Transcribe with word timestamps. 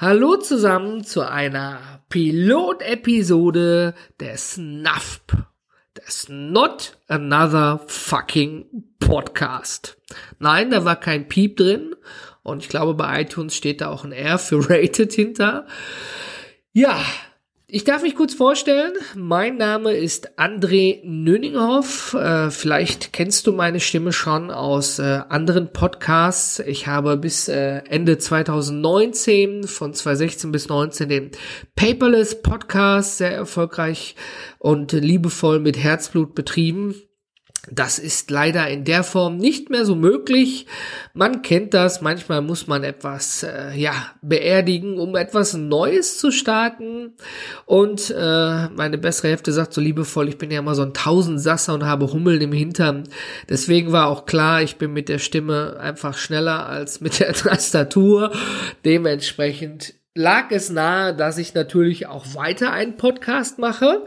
Hallo 0.00 0.36
zusammen 0.36 1.02
zu 1.02 1.28
einer 1.28 2.04
Pilotepisode 2.08 3.96
des 4.20 4.56
NAFP, 4.56 5.32
des 5.96 6.28
Not 6.28 6.96
Another 7.08 7.80
Fucking 7.88 8.84
Podcast. 9.00 10.00
Nein, 10.38 10.70
da 10.70 10.84
war 10.84 10.94
kein 10.94 11.26
Piep 11.26 11.56
drin 11.56 11.96
und 12.44 12.62
ich 12.62 12.68
glaube 12.68 12.94
bei 12.94 13.22
iTunes 13.22 13.56
steht 13.56 13.80
da 13.80 13.88
auch 13.88 14.04
ein 14.04 14.12
R 14.12 14.38
für 14.38 14.70
Rated 14.70 15.12
hinter. 15.12 15.66
Ja, 16.72 17.02
ich 17.70 17.84
darf 17.84 18.00
mich 18.00 18.16
kurz 18.16 18.32
vorstellen. 18.32 18.94
Mein 19.14 19.58
Name 19.58 19.92
ist 19.92 20.38
André 20.38 21.00
Nöninghoff. 21.04 22.14
Äh, 22.14 22.50
vielleicht 22.50 23.12
kennst 23.12 23.46
du 23.46 23.52
meine 23.52 23.78
Stimme 23.78 24.12
schon 24.14 24.50
aus 24.50 24.98
äh, 24.98 25.20
anderen 25.28 25.70
Podcasts. 25.70 26.60
Ich 26.60 26.86
habe 26.86 27.18
bis 27.18 27.46
äh, 27.46 27.82
Ende 27.86 28.16
2019, 28.16 29.64
von 29.64 29.92
2016 29.92 30.50
bis 30.50 30.68
19, 30.70 31.08
den 31.10 31.30
Paperless 31.76 32.40
Podcast 32.40 33.18
sehr 33.18 33.32
erfolgreich 33.32 34.16
und 34.58 34.92
liebevoll 34.92 35.60
mit 35.60 35.76
Herzblut 35.76 36.34
betrieben. 36.34 36.94
Das 37.70 37.98
ist 37.98 38.30
leider 38.30 38.68
in 38.68 38.84
der 38.84 39.04
Form 39.04 39.36
nicht 39.36 39.68
mehr 39.68 39.84
so 39.84 39.94
möglich. 39.94 40.66
Man 41.12 41.42
kennt 41.42 41.74
das, 41.74 42.00
manchmal 42.00 42.40
muss 42.40 42.66
man 42.66 42.84
etwas 42.84 43.42
äh, 43.42 43.74
ja 43.76 43.92
beerdigen, 44.22 44.98
um 44.98 45.16
etwas 45.16 45.54
Neues 45.54 46.18
zu 46.18 46.30
starten. 46.30 47.14
Und 47.66 48.14
äh, 48.16 48.68
meine 48.68 48.96
bessere 48.96 49.28
Hälfte 49.28 49.52
sagt 49.52 49.74
so 49.74 49.80
liebevoll, 49.80 50.28
ich 50.28 50.38
bin 50.38 50.50
ja 50.50 50.60
immer 50.60 50.74
so 50.74 50.82
ein 50.82 50.94
Tausendsasser 50.94 51.74
und 51.74 51.84
habe 51.84 52.12
Hummeln 52.12 52.40
im 52.40 52.52
Hintern. 52.52 53.04
Deswegen 53.48 53.92
war 53.92 54.06
auch 54.06 54.24
klar, 54.24 54.62
ich 54.62 54.76
bin 54.76 54.92
mit 54.92 55.08
der 55.08 55.18
Stimme 55.18 55.78
einfach 55.80 56.16
schneller 56.16 56.66
als 56.66 57.00
mit 57.00 57.20
der 57.20 57.32
Tastatur. 57.34 58.32
Dementsprechend 58.84 59.94
lag 60.18 60.50
es 60.50 60.68
nahe, 60.68 61.14
dass 61.14 61.38
ich 61.38 61.54
natürlich 61.54 62.08
auch 62.08 62.34
weiter 62.34 62.72
einen 62.72 62.96
Podcast 62.96 63.60
mache. 63.60 64.04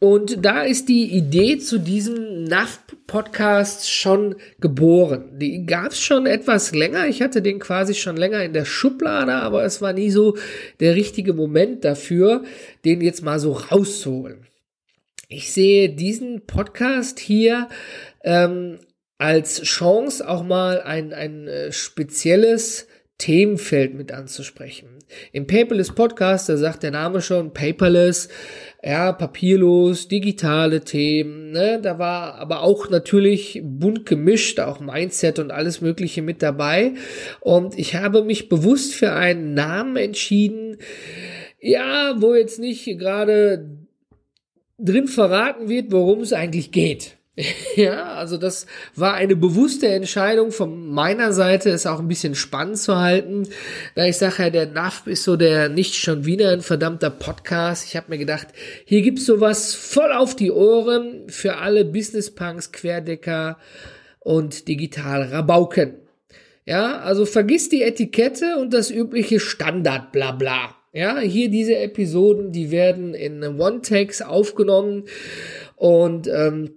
Und 0.00 0.42
da 0.42 0.62
ist 0.62 0.88
die 0.88 1.14
Idee 1.14 1.58
zu 1.58 1.78
diesem 1.78 2.44
NAF-Podcast 2.44 3.92
schon 3.92 4.36
geboren. 4.58 5.38
Die 5.38 5.66
gab 5.66 5.92
es 5.92 6.00
schon 6.00 6.24
etwas 6.24 6.74
länger. 6.74 7.06
Ich 7.08 7.20
hatte 7.20 7.42
den 7.42 7.58
quasi 7.58 7.92
schon 7.92 8.16
länger 8.16 8.42
in 8.42 8.54
der 8.54 8.64
Schublade, 8.64 9.34
aber 9.34 9.64
es 9.64 9.82
war 9.82 9.92
nie 9.92 10.10
so 10.10 10.34
der 10.80 10.94
richtige 10.94 11.34
Moment 11.34 11.84
dafür, 11.84 12.42
den 12.86 13.02
jetzt 13.02 13.22
mal 13.22 13.38
so 13.38 13.52
rauszuholen. 13.52 14.46
Ich 15.28 15.52
sehe 15.52 15.90
diesen 15.90 16.46
Podcast 16.46 17.18
hier 17.18 17.68
ähm, 18.22 18.78
als 19.18 19.60
Chance, 19.60 20.26
auch 20.26 20.42
mal 20.42 20.80
ein, 20.80 21.12
ein 21.12 21.48
äh, 21.48 21.70
spezielles 21.70 22.86
Themenfeld 23.18 23.94
mit 23.94 24.10
anzusprechen. 24.10 24.93
Im 25.32 25.46
Paperless 25.46 25.94
Podcast, 25.94 26.48
da 26.48 26.56
sagt 26.56 26.82
der 26.82 26.90
Name 26.90 27.20
schon, 27.20 27.52
paperless, 27.52 28.28
ja, 28.82 29.12
papierlos, 29.12 30.08
digitale 30.08 30.80
Themen, 30.80 31.52
ne? 31.52 31.80
da 31.82 31.98
war 31.98 32.34
aber 32.34 32.62
auch 32.62 32.90
natürlich 32.90 33.60
bunt 33.64 34.06
gemischt, 34.06 34.60
auch 34.60 34.80
Mindset 34.80 35.38
und 35.38 35.50
alles 35.50 35.80
Mögliche 35.80 36.22
mit 36.22 36.42
dabei. 36.42 36.92
Und 37.40 37.78
ich 37.78 37.94
habe 37.94 38.22
mich 38.24 38.48
bewusst 38.48 38.94
für 38.94 39.12
einen 39.12 39.54
Namen 39.54 39.96
entschieden, 39.96 40.76
ja, 41.60 42.14
wo 42.18 42.34
jetzt 42.34 42.58
nicht 42.58 42.84
gerade 42.98 43.70
drin 44.78 45.08
verraten 45.08 45.68
wird, 45.68 45.92
worum 45.92 46.20
es 46.20 46.32
eigentlich 46.32 46.70
geht. 46.70 47.16
Ja, 47.76 48.14
also 48.14 48.36
das 48.36 48.66
war 48.94 49.14
eine 49.14 49.36
bewusste 49.36 49.88
Entscheidung 49.88 50.52
von 50.52 50.88
meiner 50.88 51.32
Seite, 51.32 51.70
es 51.70 51.86
auch 51.86 51.98
ein 51.98 52.08
bisschen 52.08 52.34
spannend 52.34 52.78
zu 52.78 52.96
halten. 52.96 53.48
Da 53.94 54.06
ich 54.06 54.16
sage 54.16 54.44
ja, 54.44 54.50
der 54.50 54.66
NAF 54.66 55.06
ist 55.06 55.24
so 55.24 55.36
der 55.36 55.68
nicht 55.68 55.96
schon 55.96 56.24
wieder 56.24 56.50
ein 56.50 56.62
verdammter 56.62 57.10
Podcast. 57.10 57.86
Ich 57.86 57.96
habe 57.96 58.06
mir 58.10 58.18
gedacht, 58.18 58.48
hier 58.84 59.02
gibt's 59.02 59.26
sowas 59.26 59.74
voll 59.74 60.12
auf 60.12 60.36
die 60.36 60.52
Ohren 60.52 61.28
für 61.28 61.56
alle 61.56 61.84
Business-Punks, 61.84 62.72
Querdecker 62.72 63.58
und 64.20 64.68
Digital-Rabauken. 64.68 65.94
Ja, 66.66 67.00
also 67.00 67.26
vergiss 67.26 67.68
die 67.68 67.82
Etikette 67.82 68.56
und 68.56 68.72
das 68.72 68.90
übliche 68.90 69.38
Standard, 69.38 70.12
bla 70.12 70.32
bla. 70.32 70.74
Ja, 70.92 71.18
hier 71.18 71.50
diese 71.50 71.76
Episoden, 71.76 72.52
die 72.52 72.70
werden 72.70 73.14
in 73.14 73.42
One-Takes 73.42 74.22
aufgenommen 74.22 75.04
und 75.76 76.28
ähm, 76.28 76.70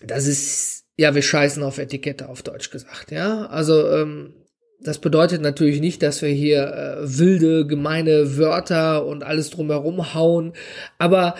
das 0.00 0.26
ist, 0.26 0.84
ja, 0.96 1.14
wir 1.14 1.22
scheißen 1.22 1.62
auf 1.62 1.78
Etikette 1.78 2.28
auf 2.28 2.42
Deutsch 2.42 2.70
gesagt, 2.70 3.10
ja. 3.10 3.46
Also, 3.46 3.88
ähm, 3.90 4.34
das 4.82 4.98
bedeutet 4.98 5.42
natürlich 5.42 5.80
nicht, 5.80 6.02
dass 6.02 6.22
wir 6.22 6.30
hier 6.30 6.62
äh, 6.62 7.18
wilde, 7.18 7.66
gemeine 7.66 8.38
Wörter 8.38 9.04
und 9.04 9.22
alles 9.22 9.50
drumherum 9.50 10.14
hauen. 10.14 10.54
Aber 10.96 11.34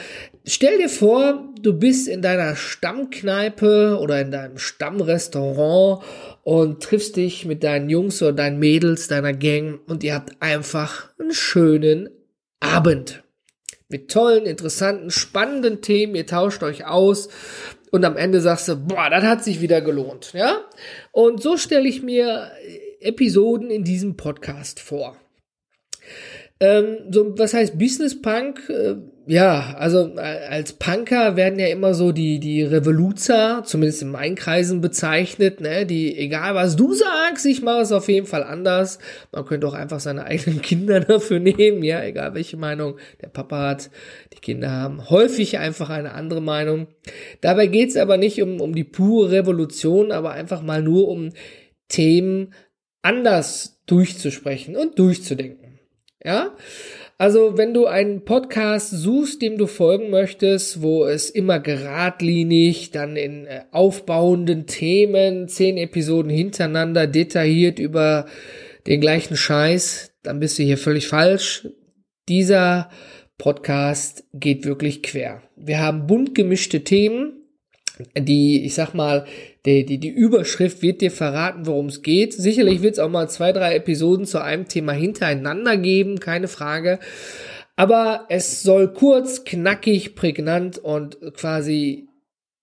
stell 0.44 0.76
dir 0.76 0.90
vor, 0.90 1.48
du 1.62 1.72
bist 1.72 2.06
in 2.06 2.20
deiner 2.20 2.54
Stammkneipe 2.54 3.98
oder 3.98 4.20
in 4.20 4.30
deinem 4.30 4.58
Stammrestaurant 4.58 6.04
und 6.42 6.82
triffst 6.82 7.16
dich 7.16 7.46
mit 7.46 7.64
deinen 7.64 7.88
Jungs 7.88 8.22
oder 8.22 8.34
deinen 8.34 8.58
Mädels, 8.58 9.08
deiner 9.08 9.32
Gang 9.32 9.80
und 9.86 10.04
ihr 10.04 10.14
habt 10.14 10.32
einfach 10.40 11.08
einen 11.18 11.32
schönen 11.32 12.10
Abend. 12.60 13.22
Mit 13.88 14.10
tollen, 14.10 14.44
interessanten, 14.44 15.10
spannenden 15.10 15.80
Themen. 15.80 16.14
Ihr 16.14 16.26
tauscht 16.26 16.62
euch 16.62 16.86
aus 16.86 17.28
und 17.90 18.04
am 18.04 18.16
Ende 18.16 18.40
sagst 18.40 18.68
du, 18.68 18.76
boah, 18.76 19.10
das 19.10 19.24
hat 19.24 19.44
sich 19.44 19.60
wieder 19.60 19.80
gelohnt, 19.80 20.32
ja? 20.32 20.64
Und 21.12 21.42
so 21.42 21.56
stelle 21.56 21.88
ich 21.88 22.02
mir 22.02 22.50
Episoden 23.00 23.70
in 23.70 23.84
diesem 23.84 24.16
Podcast 24.16 24.80
vor. 24.80 25.16
Ähm, 26.60 26.98
so, 27.10 27.38
was 27.38 27.54
heißt 27.54 27.78
Business 27.78 28.20
Punk? 28.20 28.68
Ja, 29.26 29.74
also 29.78 30.16
äh, 30.16 30.20
als 30.20 30.72
Punker 30.72 31.36
werden 31.36 31.58
ja 31.58 31.66
immer 31.66 31.92
so 31.92 32.10
die, 32.10 32.40
die 32.40 32.62
Revoluzer, 32.62 33.62
zumindest 33.64 34.02
in 34.02 34.10
meinen 34.10 34.34
Kreisen 34.34 34.80
bezeichnet, 34.80 35.60
ne, 35.60 35.84
die, 35.84 36.16
egal 36.16 36.54
was 36.54 36.74
du 36.74 36.94
sagst, 36.94 37.44
ich 37.44 37.60
mache 37.60 37.82
es 37.82 37.92
auf 37.92 38.08
jeden 38.08 38.26
Fall 38.26 38.42
anders. 38.42 38.98
Man 39.30 39.44
könnte 39.44 39.68
auch 39.68 39.74
einfach 39.74 40.00
seine 40.00 40.24
eigenen 40.26 40.62
Kinder 40.62 41.00
dafür 41.00 41.38
nehmen, 41.38 41.82
ja, 41.84 42.02
egal 42.02 42.34
welche 42.34 42.56
Meinung 42.56 42.96
der 43.20 43.28
Papa 43.28 43.68
hat. 43.68 43.90
Die 44.32 44.40
Kinder 44.40 44.70
haben 44.70 45.10
häufig 45.10 45.58
einfach 45.58 45.90
eine 45.90 46.12
andere 46.12 46.40
Meinung. 46.40 46.88
Dabei 47.42 47.66
geht's 47.66 47.96
aber 47.96 48.16
nicht 48.16 48.40
um, 48.42 48.60
um 48.60 48.74
die 48.74 48.84
pure 48.84 49.30
Revolution, 49.30 50.12
aber 50.12 50.32
einfach 50.32 50.62
mal 50.62 50.82
nur 50.82 51.08
um 51.08 51.30
Themen 51.88 52.54
anders 53.02 53.82
durchzusprechen 53.86 54.76
und 54.76 54.98
durchzudenken. 54.98 55.78
Ja? 56.24 56.56
Also, 57.20 57.58
wenn 57.58 57.74
du 57.74 57.84
einen 57.84 58.24
Podcast 58.24 58.88
suchst, 58.92 59.42
dem 59.42 59.58
du 59.58 59.66
folgen 59.66 60.08
möchtest, 60.08 60.80
wo 60.80 61.04
es 61.04 61.28
immer 61.28 61.60
geradlinig, 61.60 62.92
dann 62.92 63.14
in 63.16 63.44
äh, 63.44 63.64
aufbauenden 63.72 64.66
Themen, 64.66 65.46
zehn 65.46 65.76
Episoden 65.76 66.30
hintereinander 66.30 67.06
detailliert 67.06 67.78
über 67.78 68.24
den 68.86 69.02
gleichen 69.02 69.36
Scheiß, 69.36 70.14
dann 70.22 70.40
bist 70.40 70.58
du 70.58 70.62
hier 70.62 70.78
völlig 70.78 71.08
falsch. 71.08 71.68
Dieser 72.26 72.88
Podcast 73.36 74.24
geht 74.32 74.64
wirklich 74.64 75.02
quer. 75.02 75.42
Wir 75.56 75.78
haben 75.78 76.06
bunt 76.06 76.34
gemischte 76.34 76.84
Themen, 76.84 77.42
die, 78.16 78.64
ich 78.64 78.72
sag 78.72 78.94
mal, 78.94 79.26
die, 79.66 79.84
die, 79.84 79.98
die 79.98 80.08
Überschrift 80.08 80.82
wird 80.82 81.00
dir 81.00 81.10
verraten, 81.10 81.66
worum 81.66 81.86
es 81.86 82.02
geht. 82.02 82.32
Sicherlich 82.32 82.82
wird 82.82 82.94
es 82.94 82.98
auch 82.98 83.10
mal 83.10 83.28
zwei, 83.28 83.52
drei 83.52 83.74
Episoden 83.74 84.24
zu 84.24 84.42
einem 84.42 84.68
Thema 84.68 84.92
hintereinander 84.92 85.76
geben, 85.76 86.18
keine 86.18 86.48
Frage. 86.48 86.98
Aber 87.76 88.26
es 88.28 88.62
soll 88.62 88.92
kurz, 88.92 89.44
knackig, 89.44 90.14
prägnant 90.14 90.78
und 90.78 91.18
quasi 91.34 92.08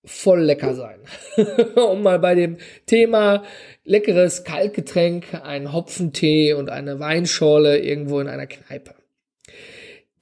voll 0.05 0.41
lecker 0.41 0.73
sein. 0.73 0.99
um 1.75 2.01
mal 2.01 2.19
bei 2.19 2.33
dem 2.33 2.57
Thema 2.85 3.43
leckeres 3.83 4.43
Kaltgetränk, 4.43 5.25
ein 5.43 5.73
Hopfentee 5.73 6.53
und 6.53 6.69
eine 6.69 6.99
Weinschorle 6.99 7.79
irgendwo 7.79 8.19
in 8.19 8.27
einer 8.27 8.47
Kneipe 8.47 8.95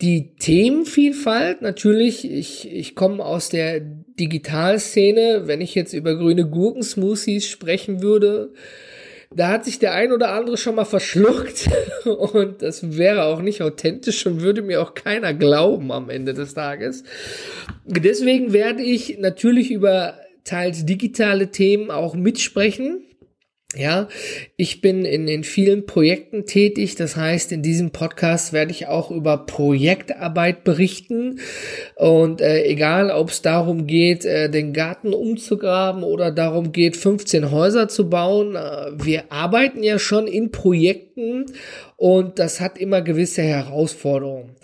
die 0.01 0.35
Themenvielfalt, 0.35 1.61
natürlich, 1.61 2.29
ich, 2.29 2.71
ich 2.71 2.95
komme 2.95 3.23
aus 3.23 3.49
der 3.49 3.79
Digitalszene, 3.79 5.43
wenn 5.45 5.61
ich 5.61 5.73
jetzt 5.73 5.93
über 5.93 6.15
grüne 6.15 6.45
Gurkensmoothies 6.45 7.47
sprechen 7.47 8.01
würde, 8.01 8.51
da 9.33 9.49
hat 9.49 9.65
sich 9.65 9.79
der 9.79 9.93
ein 9.93 10.11
oder 10.11 10.31
andere 10.31 10.57
schon 10.57 10.75
mal 10.75 10.85
verschluckt 10.85 11.69
und 12.05 12.61
das 12.61 12.97
wäre 12.97 13.23
auch 13.23 13.41
nicht 13.41 13.61
authentisch 13.61 14.25
und 14.25 14.41
würde 14.41 14.61
mir 14.61 14.81
auch 14.81 14.93
keiner 14.93 15.33
glauben 15.33 15.91
am 15.91 16.09
Ende 16.09 16.33
des 16.33 16.53
Tages. 16.53 17.03
Deswegen 17.85 18.53
werde 18.53 18.83
ich 18.83 19.17
natürlich 19.19 19.71
über 19.71 20.19
teils 20.43 20.85
digitale 20.85 21.51
Themen 21.51 21.89
auch 21.91 22.15
mitsprechen. 22.15 23.04
Ja, 23.77 24.07
ich 24.55 24.79
bin 24.79 25.03
in, 25.03 25.27
in 25.27 25.43
vielen 25.43 25.85
Projekten 25.85 26.45
tätig. 26.45 26.95
Das 26.95 27.17
heißt, 27.17 27.51
in 27.51 27.61
diesem 27.61 27.91
Podcast 27.91 28.53
werde 28.53 28.71
ich 28.71 28.87
auch 28.87 29.11
über 29.11 29.45
Projektarbeit 29.45 30.63
berichten. 30.63 31.39
Und 31.95 32.39
äh, 32.39 32.63
egal, 32.63 33.11
ob 33.11 33.31
es 33.31 33.41
darum 33.41 33.85
geht, 33.85 34.23
äh, 34.23 34.49
den 34.49 34.71
Garten 34.71 35.13
umzugraben 35.13 36.03
oder 36.03 36.31
darum 36.31 36.71
geht, 36.71 36.95
15 36.95 37.51
Häuser 37.51 37.89
zu 37.89 38.09
bauen, 38.09 38.55
äh, 38.55 38.91
wir 38.93 39.31
arbeiten 39.31 39.83
ja 39.83 39.99
schon 39.99 40.27
in 40.27 40.51
Projekten 40.51 41.45
und 41.97 42.39
das 42.39 42.61
hat 42.61 42.77
immer 42.77 43.01
gewisse 43.01 43.41
Herausforderungen. 43.41 44.55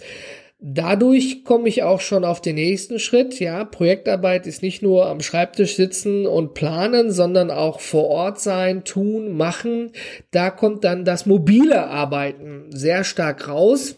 Dadurch 0.63 1.43
komme 1.43 1.67
ich 1.67 1.81
auch 1.81 2.01
schon 2.01 2.23
auf 2.23 2.39
den 2.39 2.53
nächsten 2.53 2.99
Schritt. 2.99 3.39
Ja, 3.39 3.65
Projektarbeit 3.65 4.45
ist 4.45 4.61
nicht 4.61 4.83
nur 4.83 5.07
am 5.07 5.19
Schreibtisch 5.19 5.75
sitzen 5.75 6.27
und 6.27 6.53
planen, 6.53 7.11
sondern 7.11 7.49
auch 7.49 7.79
vor 7.79 8.07
Ort 8.09 8.39
sein, 8.39 8.83
tun, 8.83 9.35
machen. 9.35 9.91
Da 10.29 10.51
kommt 10.51 10.83
dann 10.83 11.03
das 11.03 11.25
mobile 11.25 11.87
Arbeiten 11.87 12.65
sehr 12.69 13.03
stark 13.03 13.47
raus. 13.47 13.95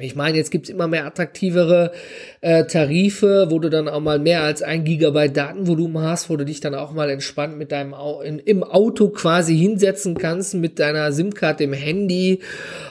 Ich 0.00 0.14
meine, 0.14 0.36
jetzt 0.36 0.52
gibt's 0.52 0.68
immer 0.68 0.86
mehr 0.86 1.06
attraktivere 1.06 1.90
äh, 2.40 2.66
Tarife, 2.66 3.48
wo 3.50 3.58
du 3.58 3.68
dann 3.68 3.88
auch 3.88 3.98
mal 3.98 4.20
mehr 4.20 4.44
als 4.44 4.62
ein 4.62 4.84
Gigabyte 4.84 5.36
Datenvolumen 5.36 6.00
hast, 6.04 6.30
wo 6.30 6.36
du 6.36 6.44
dich 6.44 6.60
dann 6.60 6.76
auch 6.76 6.92
mal 6.92 7.10
entspannt 7.10 7.58
mit 7.58 7.72
deinem 7.72 7.94
Au 7.94 8.20
in, 8.20 8.38
im 8.38 8.62
Auto 8.62 9.08
quasi 9.08 9.58
hinsetzen 9.58 10.16
kannst 10.16 10.54
mit 10.54 10.78
deiner 10.78 11.10
SIM-Karte 11.10 11.64
im 11.64 11.72
Handy 11.72 12.42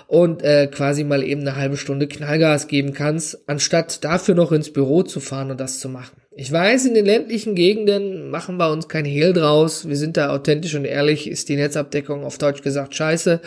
und 0.07 0.41
äh, 0.41 0.67
quasi 0.67 1.05
mal 1.05 1.23
eben 1.23 1.41
eine 1.41 1.55
halbe 1.55 1.77
Stunde 1.77 2.07
Knallgas 2.07 2.67
geben 2.67 2.91
kannst, 2.91 3.47
anstatt 3.47 4.03
dafür 4.03 4.35
noch 4.35 4.51
ins 4.51 4.73
Büro 4.73 5.03
zu 5.03 5.21
fahren 5.21 5.49
und 5.49 5.61
das 5.61 5.79
zu 5.79 5.87
machen. 5.87 6.17
Ich 6.35 6.51
weiß, 6.51 6.87
in 6.87 6.93
den 6.93 7.05
ländlichen 7.05 7.55
Gegenden 7.55 8.29
machen 8.29 8.57
wir 8.57 8.69
uns 8.69 8.89
kein 8.89 9.05
Hehl 9.05 9.31
draus. 9.31 9.87
Wir 9.87 9.95
sind 9.95 10.17
da 10.17 10.29
authentisch 10.35 10.75
und 10.75 10.83
ehrlich, 10.83 11.29
ist 11.29 11.47
die 11.47 11.55
Netzabdeckung 11.55 12.25
auf 12.25 12.37
Deutsch 12.37 12.63
gesagt 12.63 12.95
scheiße. 12.95 13.39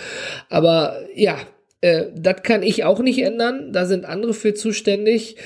Aber 0.48 0.96
ja, 1.14 1.36
äh, 1.80 2.06
das 2.14 2.42
kann 2.42 2.62
ich 2.62 2.84
auch 2.84 3.00
nicht 3.00 3.18
ändern. 3.22 3.72
Da 3.72 3.86
sind 3.86 4.04
andere 4.04 4.34
für 4.34 4.54
zuständig. 4.54 5.36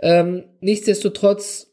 Ähm, 0.00 0.44
nichtsdestotrotz 0.60 1.68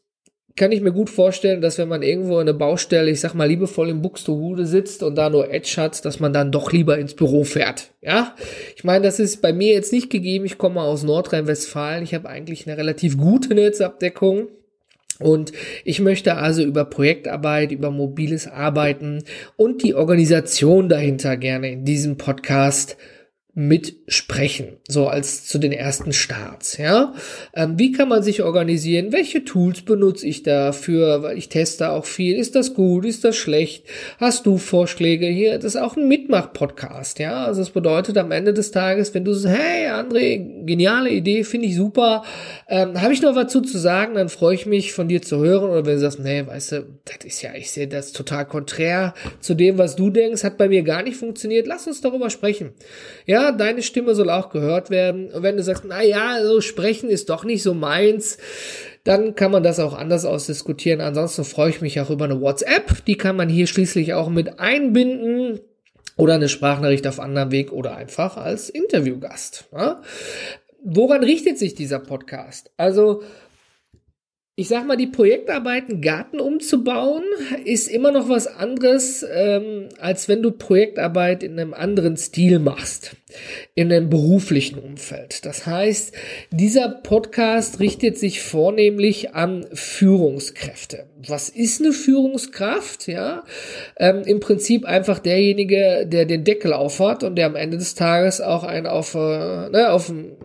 kann 0.56 0.72
ich 0.72 0.80
mir 0.80 0.92
gut 0.92 1.10
vorstellen, 1.10 1.60
dass 1.60 1.76
wenn 1.76 1.88
man 1.88 2.02
irgendwo 2.02 2.36
in 2.36 2.48
eine 2.48 2.54
Baustelle, 2.54 3.10
ich 3.10 3.20
sag 3.20 3.34
mal, 3.34 3.46
liebevoll 3.46 3.90
im 3.90 4.00
Buxtehude 4.00 4.64
sitzt 4.64 5.02
und 5.02 5.14
da 5.16 5.28
nur 5.28 5.52
Edge 5.52 5.74
hat, 5.76 6.02
dass 6.06 6.18
man 6.18 6.32
dann 6.32 6.50
doch 6.50 6.72
lieber 6.72 6.98
ins 6.98 7.12
Büro 7.12 7.44
fährt. 7.44 7.92
Ja, 8.00 8.34
ich 8.74 8.82
meine, 8.82 9.04
das 9.04 9.20
ist 9.20 9.42
bei 9.42 9.52
mir 9.52 9.74
jetzt 9.74 9.92
nicht 9.92 10.08
gegeben. 10.08 10.46
Ich 10.46 10.56
komme 10.56 10.80
aus 10.80 11.02
Nordrhein-Westfalen. 11.02 12.02
Ich 12.02 12.14
habe 12.14 12.30
eigentlich 12.30 12.66
eine 12.66 12.78
relativ 12.78 13.18
gute 13.18 13.54
Netzabdeckung. 13.54 14.48
Und 15.18 15.52
ich 15.84 16.00
möchte 16.00 16.36
also 16.36 16.62
über 16.62 16.84
Projektarbeit, 16.84 17.72
über 17.72 17.90
mobiles 17.90 18.46
Arbeiten 18.46 19.24
und 19.56 19.82
die 19.82 19.94
Organisation 19.94 20.90
dahinter 20.90 21.38
gerne 21.38 21.72
in 21.72 21.84
diesem 21.84 22.18
Podcast 22.18 22.98
mitsprechen, 23.58 24.76
so 24.86 25.08
als 25.08 25.46
zu 25.46 25.56
den 25.56 25.72
ersten 25.72 26.12
Starts, 26.12 26.76
ja. 26.76 27.14
Ähm, 27.54 27.78
wie 27.78 27.90
kann 27.90 28.06
man 28.06 28.22
sich 28.22 28.42
organisieren? 28.42 29.12
Welche 29.12 29.44
Tools 29.44 29.80
benutze 29.80 30.26
ich 30.26 30.42
dafür? 30.42 31.22
Weil 31.22 31.38
ich 31.38 31.48
teste 31.48 31.88
auch 31.88 32.04
viel. 32.04 32.36
Ist 32.36 32.54
das 32.54 32.74
gut? 32.74 33.06
Ist 33.06 33.24
das 33.24 33.34
schlecht? 33.34 33.86
Hast 34.18 34.44
du 34.44 34.58
Vorschläge 34.58 35.26
hier? 35.26 35.54
Das 35.54 35.74
ist 35.74 35.80
auch 35.80 35.96
ein 35.96 36.06
Mitmach-Podcast, 36.06 37.18
ja. 37.18 37.46
Also 37.46 37.62
es 37.62 37.70
bedeutet 37.70 38.18
am 38.18 38.30
Ende 38.30 38.52
des 38.52 38.72
Tages, 38.72 39.14
wenn 39.14 39.24
du 39.24 39.32
sagst, 39.32 39.56
hey 39.56 39.86
André, 39.88 40.66
geniale 40.66 41.08
Idee, 41.08 41.42
finde 41.42 41.68
ich 41.68 41.76
super, 41.76 42.24
ähm, 42.68 43.00
habe 43.00 43.14
ich 43.14 43.22
noch 43.22 43.36
was 43.36 43.50
zu, 43.50 43.62
sagen, 43.64 44.16
dann 44.16 44.28
freue 44.28 44.54
ich 44.54 44.66
mich 44.66 44.92
von 44.92 45.08
dir 45.08 45.22
zu 45.22 45.38
hören. 45.38 45.70
Oder 45.70 45.86
wenn 45.86 45.94
du 45.94 46.00
sagst, 46.00 46.20
nee, 46.20 46.46
weißt 46.46 46.72
du, 46.72 46.86
das 47.06 47.24
ist 47.24 47.40
ja, 47.40 47.54
ich 47.54 47.70
sehe 47.70 47.88
das 47.88 48.12
total 48.12 48.44
konträr 48.44 49.14
zu 49.40 49.54
dem, 49.54 49.78
was 49.78 49.96
du 49.96 50.10
denkst, 50.10 50.44
hat 50.44 50.58
bei 50.58 50.68
mir 50.68 50.82
gar 50.82 51.02
nicht 51.02 51.16
funktioniert. 51.16 51.66
Lass 51.66 51.86
uns 51.86 52.02
darüber 52.02 52.28
sprechen. 52.28 52.72
Ja, 53.24 53.45
deine 53.52 53.82
Stimme 53.82 54.14
soll 54.14 54.30
auch 54.30 54.50
gehört 54.50 54.90
werden. 54.90 55.30
Und 55.30 55.42
wenn 55.42 55.56
du 55.56 55.62
sagst, 55.62 55.84
na 55.86 56.02
ja, 56.02 56.44
so 56.44 56.60
sprechen 56.60 57.08
ist 57.10 57.30
doch 57.30 57.44
nicht 57.44 57.62
so 57.62 57.74
meins, 57.74 58.38
dann 59.04 59.34
kann 59.34 59.52
man 59.52 59.62
das 59.62 59.78
auch 59.78 59.94
anders 59.94 60.24
ausdiskutieren. 60.24 61.00
Ansonsten 61.00 61.44
freue 61.44 61.70
ich 61.70 61.80
mich 61.80 62.00
auch 62.00 62.10
über 62.10 62.24
eine 62.24 62.40
WhatsApp. 62.40 63.04
Die 63.06 63.16
kann 63.16 63.36
man 63.36 63.48
hier 63.48 63.66
schließlich 63.66 64.14
auch 64.14 64.28
mit 64.28 64.58
einbinden 64.58 65.60
oder 66.16 66.34
eine 66.34 66.48
Sprachnachricht 66.48 67.06
auf 67.06 67.20
anderem 67.20 67.50
Weg 67.50 67.72
oder 67.72 67.96
einfach 67.96 68.36
als 68.36 68.68
Interviewgast. 68.68 69.66
Ja? 69.72 70.02
Woran 70.82 71.22
richtet 71.22 71.58
sich 71.58 71.74
dieser 71.74 71.98
Podcast? 71.98 72.70
Also 72.76 73.22
ich 74.58 74.68
sag 74.68 74.86
mal, 74.86 74.96
die 74.96 75.06
Projektarbeiten 75.06 76.00
Garten 76.00 76.40
umzubauen 76.40 77.24
ist 77.66 77.88
immer 77.88 78.10
noch 78.10 78.30
was 78.30 78.46
anderes, 78.46 79.24
ähm, 79.30 79.90
als 79.98 80.28
wenn 80.28 80.42
du 80.42 80.50
Projektarbeit 80.50 81.42
in 81.42 81.60
einem 81.60 81.74
anderen 81.74 82.16
Stil 82.16 82.58
machst, 82.58 83.16
in 83.74 83.92
einem 83.92 84.08
beruflichen 84.08 84.78
Umfeld. 84.78 85.44
Das 85.44 85.66
heißt, 85.66 86.14
dieser 86.52 86.88
Podcast 86.88 87.80
richtet 87.80 88.16
sich 88.16 88.40
vornehmlich 88.40 89.34
an 89.34 89.66
Führungskräfte. 89.74 91.04
Was 91.18 91.48
ist 91.48 91.80
eine 91.80 91.92
Führungskraft? 91.92 93.06
Ja, 93.06 93.44
ähm, 93.96 94.22
im 94.26 94.40
Prinzip 94.40 94.84
einfach 94.84 95.18
derjenige, 95.18 96.06
der 96.06 96.26
den 96.26 96.44
Deckel 96.44 96.72
aufhat 96.72 97.22
und 97.22 97.36
der 97.36 97.46
am 97.46 97.56
Ende 97.56 97.78
des 97.78 97.94
Tages 97.94 98.40
auch 98.40 98.64
einen 98.64 98.86
auf, 98.86 99.14
äh, 99.14 99.68
ne, 99.70 99.90
auf 99.90 100.08
hm, 100.08 100.36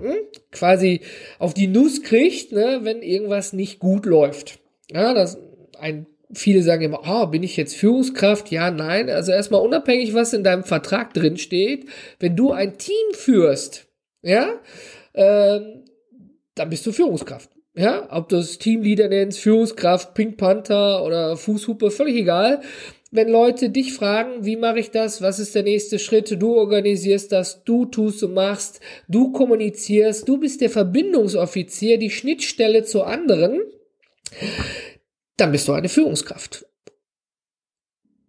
quasi 0.52 1.02
auf 1.40 1.54
die 1.54 1.68
Nuss 1.68 2.04
kriegt, 2.04 2.52
ne, 2.52 2.80
wenn 2.84 3.02
irgendwas 3.02 3.54
nicht 3.54 3.80
gut 3.80 4.06
läuft. 4.06 4.60
Ja, 4.90 5.14
das 5.14 5.38
ein 5.78 6.06
viele 6.34 6.64
sagen 6.64 6.84
immer, 6.84 7.02
oh, 7.06 7.28
bin 7.28 7.44
ich 7.44 7.58
jetzt 7.58 7.76
Führungskraft? 7.76 8.52
Ja, 8.52 8.72
nein. 8.72 9.10
Also 9.10 9.32
erstmal 9.32 9.62
unabhängig, 9.62 10.14
was 10.14 10.34
in 10.34 10.44
deinem 10.44 10.64
Vertrag 10.64 11.14
drin 11.14 11.38
steht, 11.38 11.88
wenn 12.20 12.36
du 12.36 12.52
ein 12.52 12.78
Team 12.78 13.14
führst, 13.14 13.88
ja, 14.22 14.60
ähm, 15.14 15.84
dann 16.56 16.70
bist 16.70 16.86
du 16.86 16.92
Führungskraft. 16.92 17.50
Ja, 17.74 18.08
ob 18.12 18.28
du 18.28 18.36
das 18.36 18.58
Teamleader 18.58 19.08
nennst, 19.08 19.40
Führungskraft, 19.40 20.14
Pink 20.14 20.38
Panther 20.38 21.04
oder 21.04 21.38
Fußhupe, 21.38 21.90
völlig 21.90 22.18
egal. 22.18 22.62
Wenn 23.12 23.30
Leute 23.30 23.70
dich 23.70 23.94
fragen, 23.94 24.46
wie 24.46 24.56
mache 24.56 24.80
ich 24.80 24.92
das, 24.92 25.22
was 25.22 25.40
ist 25.40 25.56
der 25.56 25.64
nächste 25.64 26.00
Schritt, 26.00 26.42
du 26.42 26.56
organisierst 26.56 27.32
das, 27.32 27.64
du 27.64 27.86
tust 27.86 28.24
und 28.24 28.34
machst, 28.34 28.82
du 29.08 29.32
kommunizierst, 29.32 30.28
du 30.28 30.38
bist 30.38 30.62
der 30.62 30.70
Verbindungsoffizier, 30.70 31.98
die 31.98 32.10
Schnittstelle 32.10 32.84
zu 32.84 33.04
anderen, 33.04 33.62
dann 35.38 35.52
bist 35.52 35.68
du 35.68 35.74
eine 35.74 35.90
Führungskraft. 35.90 36.66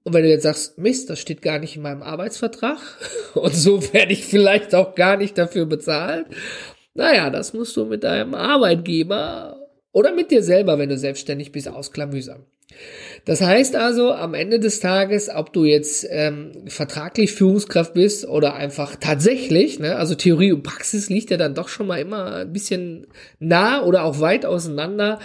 Und 0.05 0.15
wenn 0.15 0.25
du 0.25 0.31
jetzt 0.31 0.43
sagst, 0.43 0.79
Mist, 0.79 1.11
das 1.11 1.21
steht 1.21 1.43
gar 1.43 1.61
nicht 1.61 1.77
in 1.77 1.83
meinem 1.83 2.03
Arbeitsvertrag 2.03 2.79
und 3.35 3.55
so 3.55 3.93
werde 3.93 4.13
ich 4.13 4.25
vielleicht 4.25 4.75
auch 4.75 4.95
gar 4.95 5.17
nicht 5.17 5.39
dafür 5.39 5.67
bezahlt, 5.67 6.27
naja, 6.95 7.31
das 7.31 7.55
musst 7.55 7.77
du 7.77 7.85
mit 7.85 8.05
deinem 8.05 8.35
Arbeitgeber 8.35 9.69
oder 9.93 10.13
mit 10.15 10.31
dir 10.31 10.43
selber, 10.43 10.79
wenn 10.79 10.89
du 10.89 10.99
selbstständig 10.99 11.53
bist, 11.53 11.69
ausklamüsern. 11.69 12.47
Das 13.25 13.41
heißt 13.41 13.77
also, 13.77 14.13
am 14.13 14.35
Ende 14.35 14.59
des 14.59 14.81
Tages, 14.81 15.29
ob 15.29 15.53
du 15.53 15.65
jetzt 15.65 16.07
ähm, 16.11 16.53
vertraglich 16.67 17.33
Führungskraft 17.33 17.95
bist 17.95 18.27
oder 18.27 18.55
einfach 18.55 18.97
tatsächlich, 18.97 19.79
ne, 19.79 19.97
also 19.97 20.15
Theorie 20.15 20.53
und 20.53 20.63
Praxis 20.63 21.09
liegt 21.09 21.31
ja 21.31 21.37
dann 21.37 21.55
doch 21.55 21.69
schon 21.69 21.87
mal 21.87 22.01
immer 22.01 22.37
ein 22.37 22.53
bisschen 22.53 23.07
nah 23.39 23.85
oder 23.85 24.05
auch 24.05 24.21
weit 24.21 24.47
auseinander, 24.47 25.19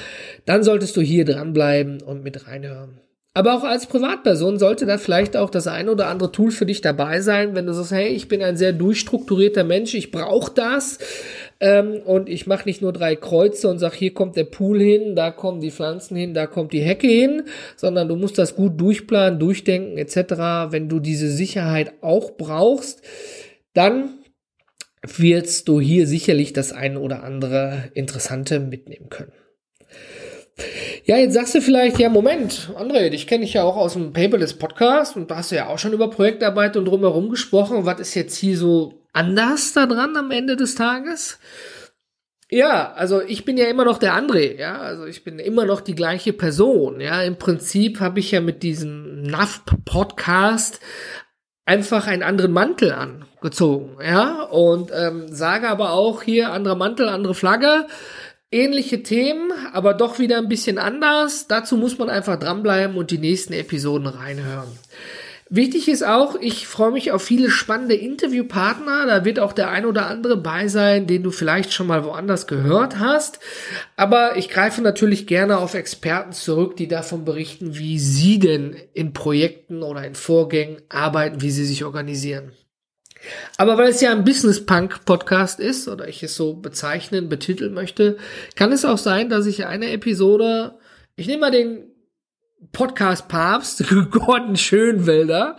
dann 0.46 0.63
solltest 0.63 0.96
du 0.98 1.01
hier 1.01 1.25
dranbleiben 1.25 2.01
und 2.01 2.24
mit 2.24 2.48
reinhören. 2.48 3.00
Aber 3.38 3.53
auch 3.53 3.63
als 3.63 3.86
Privatperson 3.86 4.58
sollte 4.58 4.88
da 4.88 4.98
vielleicht 4.98 5.38
auch 5.38 5.51
das 5.51 5.67
ein 5.67 5.89
oder 5.89 6.08
andere 6.08 6.32
Tool 6.32 6.50
für 6.50 6.65
dich 6.65 6.82
dabei 6.82 7.22
sein, 7.22 7.53
wenn 7.53 7.67
du 7.67 7.74
sagst, 7.74 7.91
hey, 7.91 8.08
ich 8.08 8.27
bin 8.27 8.41
ein 8.41 8.58
sehr 8.58 8.74
durchstrukturierter 8.74 9.63
Mensch, 9.63 9.94
ich 9.94 10.10
brauche 10.10 10.51
das 10.56 10.98
ähm, 11.60 12.01
und 12.03 12.29
ich 12.29 12.48
mache 12.48 12.67
nicht 12.67 12.82
nur 12.82 12.94
drei 12.94 13.15
Kreuze 13.15 13.70
und 13.70 13.77
sag, 13.77 13.94
hier 13.94 14.12
kommt 14.12 14.38
der 14.38 14.46
Pool 14.46 14.82
hin, 14.82 15.15
da 15.15 15.29
kommen 15.29 15.62
die 15.62 15.70
Pflanzen 15.70 16.17
hin, 16.17 16.34
da 16.34 16.48
kommt 16.48 16.74
die 16.74 16.82
Hecke 16.82 17.06
hin, 17.06 17.44
sondern 17.75 18.08
du 18.08 18.15
musst 18.15 18.39
das 18.39 18.56
gut 18.56 18.82
durchplanen, 18.82 19.38
durchdenken 19.38 20.00
etc. 20.00 20.72
Wenn 20.72 20.89
du 20.89 21.00
diese 21.00 21.29
Sicherheit 21.29 21.94
auch 22.01 22.38
brauchst, 22.38 23.03
dann 23.75 24.17
wirst 25.03 25.67
du 25.67 25.79
hier 25.79 26.08
sicherlich 26.08 26.53
das 26.53 26.74
ein 26.74 26.98
oder 26.98 27.24
andere 27.24 27.91
Interessante 27.94 28.60
mitnehmen 28.60 29.10
können. 29.10 29.32
Ja, 31.06 31.18
jetzt 31.18 31.34
sagst 31.34 31.56
du 31.56 31.62
vielleicht, 31.62 32.00
ja, 32.00 32.10
Moment, 32.10 32.72
André, 32.76 33.10
dich 33.10 33.28
kenne 33.28 33.44
ich 33.44 33.54
ja 33.54 33.64
auch 33.64 33.78
aus 33.78 33.94
dem 33.94 34.12
Paperless 34.12 34.58
Podcast 34.58 35.16
und 35.16 35.30
da 35.30 35.38
hast 35.38 35.52
du 35.52 35.56
ja 35.56 35.68
auch 35.68 35.78
schon 35.78 35.94
über 35.94 36.10
Projektarbeit 36.10 36.76
und 36.76 36.86
drumherum 36.86 37.30
gesprochen. 37.30 37.86
Was 37.86 38.00
ist 38.00 38.16
jetzt 38.16 38.36
hier 38.36 38.58
so 38.58 39.06
anders 39.14 39.74
da 39.74 39.86
dran 39.86 40.18
am 40.18 40.32
Ende 40.32 40.56
des 40.56 40.76
Tages? 40.76 41.40
Ja, 42.50 42.94
also 42.94 43.22
ich 43.22 43.46
bin 43.46 43.58
ja 43.58 43.66
immer 43.66 43.84
noch 43.84 43.98
der 43.98 44.14
André, 44.14 44.58
ja, 44.58 44.78
also 44.78 45.06
ich 45.06 45.26
bin 45.26 45.38
immer 45.38 45.66
noch 45.66 45.82
die 45.82 45.96
gleiche 45.96 46.32
Person, 46.32 47.02
ja. 47.02 47.22
Im 47.22 47.38
Prinzip 47.38 48.00
habe 48.00 48.20
ich 48.20 48.32
ja 48.32 48.40
mit 48.40 48.64
diesem 48.64 49.24
NAF-Podcast 49.24 50.80
einfach 51.66 52.08
einen 52.08 52.24
anderen 52.24 52.54
Mantel 52.54 52.94
angezogen, 52.94 53.98
ja, 54.02 54.44
und 54.44 54.92
ähm, 54.96 55.28
sage 55.28 55.68
aber 55.68 55.92
auch 55.92 56.24
hier 56.24 56.54
anderer 56.54 56.76
Mantel, 56.76 57.10
andere 57.10 57.36
Flagge 57.36 57.86
ähnliche 58.51 59.04
Themen, 59.04 59.51
aber 59.74 59.94
doch 59.94 60.20
wieder 60.20 60.38
ein 60.38 60.50
bisschen 60.50 60.77
anders. 60.77 61.48
Dazu 61.48 61.77
muss 61.77 61.98
man 61.98 62.10
einfach 62.10 62.39
dranbleiben 62.39 62.98
und 62.98 63.12
die 63.12 63.18
nächsten 63.18 63.54
Episoden 63.54 64.08
reinhören. 64.08 64.70
Wichtig 65.50 65.88
ist 65.88 66.06
auch, 66.06 66.36
ich 66.42 66.68
freue 66.68 66.92
mich 66.92 67.13
auf 67.13 67.24
viele 67.24 67.50
spannende 67.50 67.96
Interviewpartner. 67.96 69.06
Da 69.06 69.24
wird 69.24 69.39
auch 69.39 69.54
der 69.54 69.70
ein 69.70 69.86
oder 69.86 70.08
andere 70.08 70.36
bei 70.36 70.68
sein, 70.68 71.08
den 71.08 71.24
du 71.24 71.32
vielleicht 71.32 71.72
schon 71.72 71.88
mal 71.88 72.04
woanders 72.04 72.48
gehört 72.48 73.00
hast. 73.00 73.39
Aber 73.96 74.36
ich 74.36 74.50
greife 74.50 74.82
natürlich 74.82 75.25
gerne 75.25 75.60
auf 75.60 75.74
Experten 75.74 76.34
zurück, 76.34 76.75
die 76.75 76.89
davon 76.89 77.24
berichten, 77.24 77.77
wie 77.77 77.98
sie 77.98 78.39
denn 78.39 78.75
in 78.94 79.13
Projekten 79.13 79.84
oder 79.84 80.06
in 80.06 80.16
Vorgängen 80.16 80.82
arbeiten, 80.89 81.42
wie 81.42 81.51
sie 81.51 81.66
sich 81.66 81.86
organisieren. 81.86 82.51
Aber 83.57 83.77
weil 83.77 83.89
es 83.89 84.01
ja 84.01 84.12
ein 84.12 84.24
Business 84.24 84.65
Punk 84.65 85.05
Podcast 85.05 85.59
ist 85.59 85.88
oder 85.88 86.07
ich 86.07 86.24
es 86.24 86.36
so 86.36 86.53
bezeichnen, 86.53 87.29
betiteln 87.29 87.74
möchte, 87.74 88.17
kann 88.55 88.71
es 88.71 88.86
auch 88.86 88.97
sein, 88.97 89.29
dass 89.29 89.45
ich 89.45 89.65
eine 89.65 89.91
Episode, 89.91 90.79
ich 91.15 91.27
nehme 91.27 91.41
mal 91.41 91.51
den 91.51 91.91
Podcast 92.71 93.27
Papst, 93.27 93.83
Gordon 94.12 94.55
Schönwälder, 94.55 95.57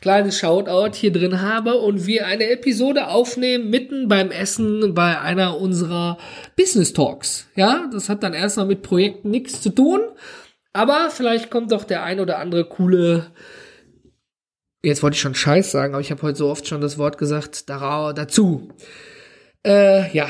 kleines 0.00 0.38
Shoutout 0.38 0.94
hier 0.94 1.12
drin 1.12 1.40
habe 1.42 1.74
und 1.74 2.06
wir 2.06 2.26
eine 2.26 2.48
Episode 2.50 3.08
aufnehmen 3.08 3.70
mitten 3.70 4.08
beim 4.08 4.30
Essen 4.30 4.94
bei 4.94 5.20
einer 5.20 5.58
unserer 5.58 6.18
Business 6.56 6.92
Talks. 6.92 7.48
Ja, 7.56 7.88
das 7.92 8.08
hat 8.08 8.22
dann 8.22 8.34
erstmal 8.34 8.66
mit 8.66 8.82
Projekten 8.82 9.30
nichts 9.30 9.60
zu 9.60 9.70
tun, 9.70 10.00
aber 10.72 11.10
vielleicht 11.10 11.50
kommt 11.50 11.72
doch 11.72 11.84
der 11.84 12.04
ein 12.04 12.20
oder 12.20 12.38
andere 12.38 12.64
coole 12.64 13.32
Jetzt 14.88 15.02
wollte 15.02 15.16
ich 15.16 15.20
schon 15.20 15.34
Scheiß 15.34 15.70
sagen, 15.70 15.92
aber 15.92 16.00
ich 16.00 16.10
habe 16.10 16.22
heute 16.22 16.38
so 16.38 16.48
oft 16.48 16.66
schon 16.66 16.80
das 16.80 16.96
Wort 16.96 17.18
gesagt, 17.18 17.68
dazu. 17.68 18.70
Äh, 19.62 20.10
ja, 20.16 20.28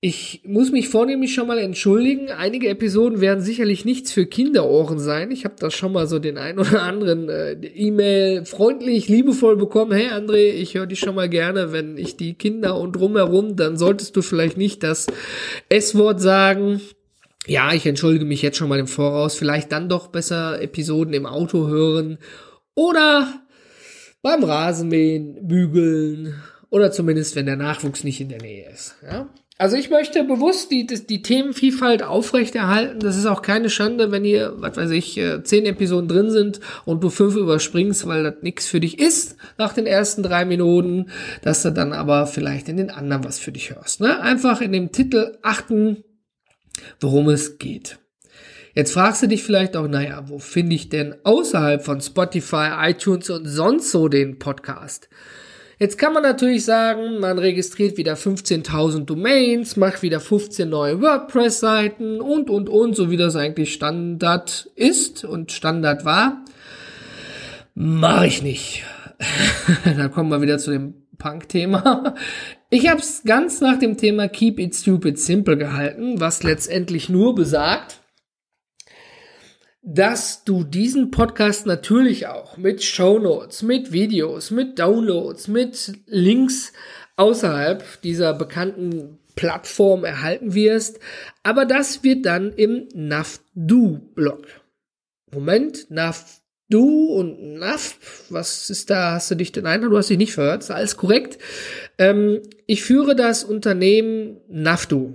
ich 0.00 0.42
muss 0.44 0.72
mich 0.72 0.88
vornehmlich 0.88 1.32
schon 1.32 1.46
mal 1.46 1.58
entschuldigen. 1.58 2.32
Einige 2.32 2.68
Episoden 2.68 3.20
werden 3.20 3.44
sicherlich 3.44 3.84
nichts 3.84 4.10
für 4.10 4.26
Kinderohren 4.26 4.98
sein. 4.98 5.30
Ich 5.30 5.44
habe 5.44 5.54
da 5.56 5.70
schon 5.70 5.92
mal 5.92 6.08
so 6.08 6.18
den 6.18 6.36
ein 6.36 6.58
oder 6.58 6.82
anderen 6.82 7.28
äh, 7.28 7.52
E-Mail 7.52 8.44
freundlich, 8.44 9.08
liebevoll 9.08 9.56
bekommen. 9.56 9.92
Hey 9.92 10.08
André, 10.08 10.50
ich 10.50 10.74
höre 10.74 10.86
dich 10.86 10.98
schon 10.98 11.14
mal 11.14 11.28
gerne, 11.28 11.70
wenn 11.70 11.96
ich 11.96 12.16
die 12.16 12.34
Kinder 12.34 12.76
und 12.76 12.96
drumherum, 12.96 13.54
dann 13.54 13.76
solltest 13.76 14.16
du 14.16 14.22
vielleicht 14.22 14.56
nicht 14.56 14.82
das 14.82 15.06
S-Wort 15.68 16.20
sagen. 16.20 16.80
Ja, 17.46 17.72
ich 17.72 17.86
entschuldige 17.86 18.24
mich 18.24 18.42
jetzt 18.42 18.56
schon 18.56 18.68
mal 18.68 18.80
im 18.80 18.88
Voraus. 18.88 19.36
Vielleicht 19.36 19.70
dann 19.70 19.88
doch 19.88 20.08
besser 20.08 20.60
Episoden 20.60 21.14
im 21.14 21.26
Auto 21.26 21.68
hören 21.68 22.18
oder 22.74 23.28
beim 24.22 24.44
Rasenmähen, 24.44 25.46
Bügeln 25.46 26.34
oder 26.70 26.92
zumindest, 26.92 27.36
wenn 27.36 27.46
der 27.46 27.56
Nachwuchs 27.56 28.04
nicht 28.04 28.20
in 28.20 28.28
der 28.28 28.40
Nähe 28.40 28.68
ist. 28.68 28.96
Ja? 29.02 29.28
Also 29.60 29.76
ich 29.76 29.90
möchte 29.90 30.24
bewusst 30.24 30.70
die, 30.70 30.86
die, 30.86 31.06
die 31.06 31.20
Themenvielfalt 31.20 32.02
aufrechterhalten. 32.02 33.00
Das 33.00 33.18
ist 33.18 33.26
auch 33.26 33.42
keine 33.42 33.68
Schande, 33.68 34.10
wenn 34.10 34.24
hier, 34.24 34.54
was 34.56 34.78
weiß 34.78 34.90
ich, 34.92 35.18
äh, 35.18 35.42
zehn 35.42 35.66
Episoden 35.66 36.08
drin 36.08 36.30
sind 36.30 36.60
und 36.86 37.04
du 37.04 37.10
fünf 37.10 37.36
überspringst, 37.36 38.06
weil 38.06 38.22
das 38.22 38.36
nichts 38.40 38.66
für 38.66 38.80
dich 38.80 38.98
ist 38.98 39.36
nach 39.58 39.74
den 39.74 39.84
ersten 39.84 40.22
drei 40.22 40.46
Minuten, 40.46 41.10
dass 41.42 41.62
du 41.62 41.72
dann 41.72 41.92
aber 41.92 42.26
vielleicht 42.26 42.70
in 42.70 42.78
den 42.78 42.88
anderen 42.88 43.22
was 43.24 43.38
für 43.38 43.52
dich 43.52 43.68
hörst. 43.68 44.00
Ne? 44.00 44.18
Einfach 44.22 44.62
in 44.62 44.72
dem 44.72 44.92
Titel 44.92 45.36
achten, 45.42 46.04
worum 46.98 47.28
es 47.28 47.58
geht. 47.58 47.99
Jetzt 48.74 48.92
fragst 48.92 49.22
du 49.22 49.26
dich 49.26 49.42
vielleicht 49.42 49.76
auch, 49.76 49.88
naja, 49.88 50.22
wo 50.26 50.38
finde 50.38 50.76
ich 50.76 50.88
denn 50.88 51.16
außerhalb 51.24 51.84
von 51.84 52.00
Spotify, 52.00 52.70
iTunes 52.82 53.28
und 53.30 53.46
sonst 53.46 53.90
so 53.90 54.08
den 54.08 54.38
Podcast? 54.38 55.08
Jetzt 55.78 55.96
kann 55.96 56.12
man 56.12 56.22
natürlich 56.22 56.66
sagen, 56.66 57.20
man 57.20 57.38
registriert 57.38 57.96
wieder 57.96 58.14
15.000 58.14 59.06
Domains, 59.06 59.76
macht 59.76 60.02
wieder 60.02 60.20
15 60.20 60.68
neue 60.68 61.00
WordPress-Seiten 61.00 62.20
und, 62.20 62.50
und, 62.50 62.68
und, 62.68 62.94
so 62.94 63.10
wie 63.10 63.16
das 63.16 63.34
eigentlich 63.34 63.72
Standard 63.72 64.70
ist 64.76 65.24
und 65.24 65.52
Standard 65.52 66.04
war. 66.04 66.44
Mache 67.74 68.26
ich 68.26 68.42
nicht. 68.42 68.84
Dann 69.84 70.12
kommen 70.12 70.30
wir 70.30 70.42
wieder 70.42 70.58
zu 70.58 70.70
dem 70.70 70.94
Punk-Thema. 71.16 72.14
Ich 72.68 72.88
habe 72.88 73.00
es 73.00 73.22
ganz 73.24 73.62
nach 73.62 73.78
dem 73.78 73.96
Thema 73.96 74.28
Keep 74.28 74.60
It 74.60 74.74
Stupid 74.74 75.18
Simple 75.18 75.56
gehalten, 75.56 76.20
was 76.20 76.42
letztendlich 76.42 77.08
nur 77.08 77.34
besagt, 77.34 77.99
dass 79.82 80.44
du 80.44 80.62
diesen 80.64 81.10
Podcast 81.10 81.66
natürlich 81.66 82.26
auch 82.26 82.56
mit 82.56 82.82
Show 82.82 83.18
Notes, 83.18 83.62
mit 83.62 83.92
Videos, 83.92 84.50
mit 84.50 84.78
Downloads, 84.78 85.48
mit 85.48 85.92
Links 86.06 86.72
außerhalb 87.16 88.00
dieser 88.02 88.34
bekannten 88.34 89.18
Plattform 89.36 90.04
erhalten 90.04 90.54
wirst. 90.54 91.00
Aber 91.42 91.64
das 91.64 92.02
wird 92.04 92.26
dann 92.26 92.52
im 92.52 92.88
NavDo-Blog. 92.94 94.46
Moment, 95.32 95.90
NavDo 95.90 97.14
und 97.16 97.54
Nav, 97.54 97.96
was 98.28 98.68
ist 98.68 98.90
da? 98.90 99.12
Hast 99.12 99.30
du 99.30 99.36
dich 99.36 99.52
denn 99.52 99.66
ein? 99.66 99.80
Du 99.80 99.96
hast 99.96 100.10
dich 100.10 100.18
nicht 100.18 100.34
verhört, 100.34 100.62
ist 100.62 100.70
alles 100.70 100.96
korrekt. 100.96 101.38
Ähm, 101.98 102.42
ich 102.66 102.82
führe 102.82 103.16
das 103.16 103.44
Unternehmen 103.44 104.40
NavDo. 104.48 105.14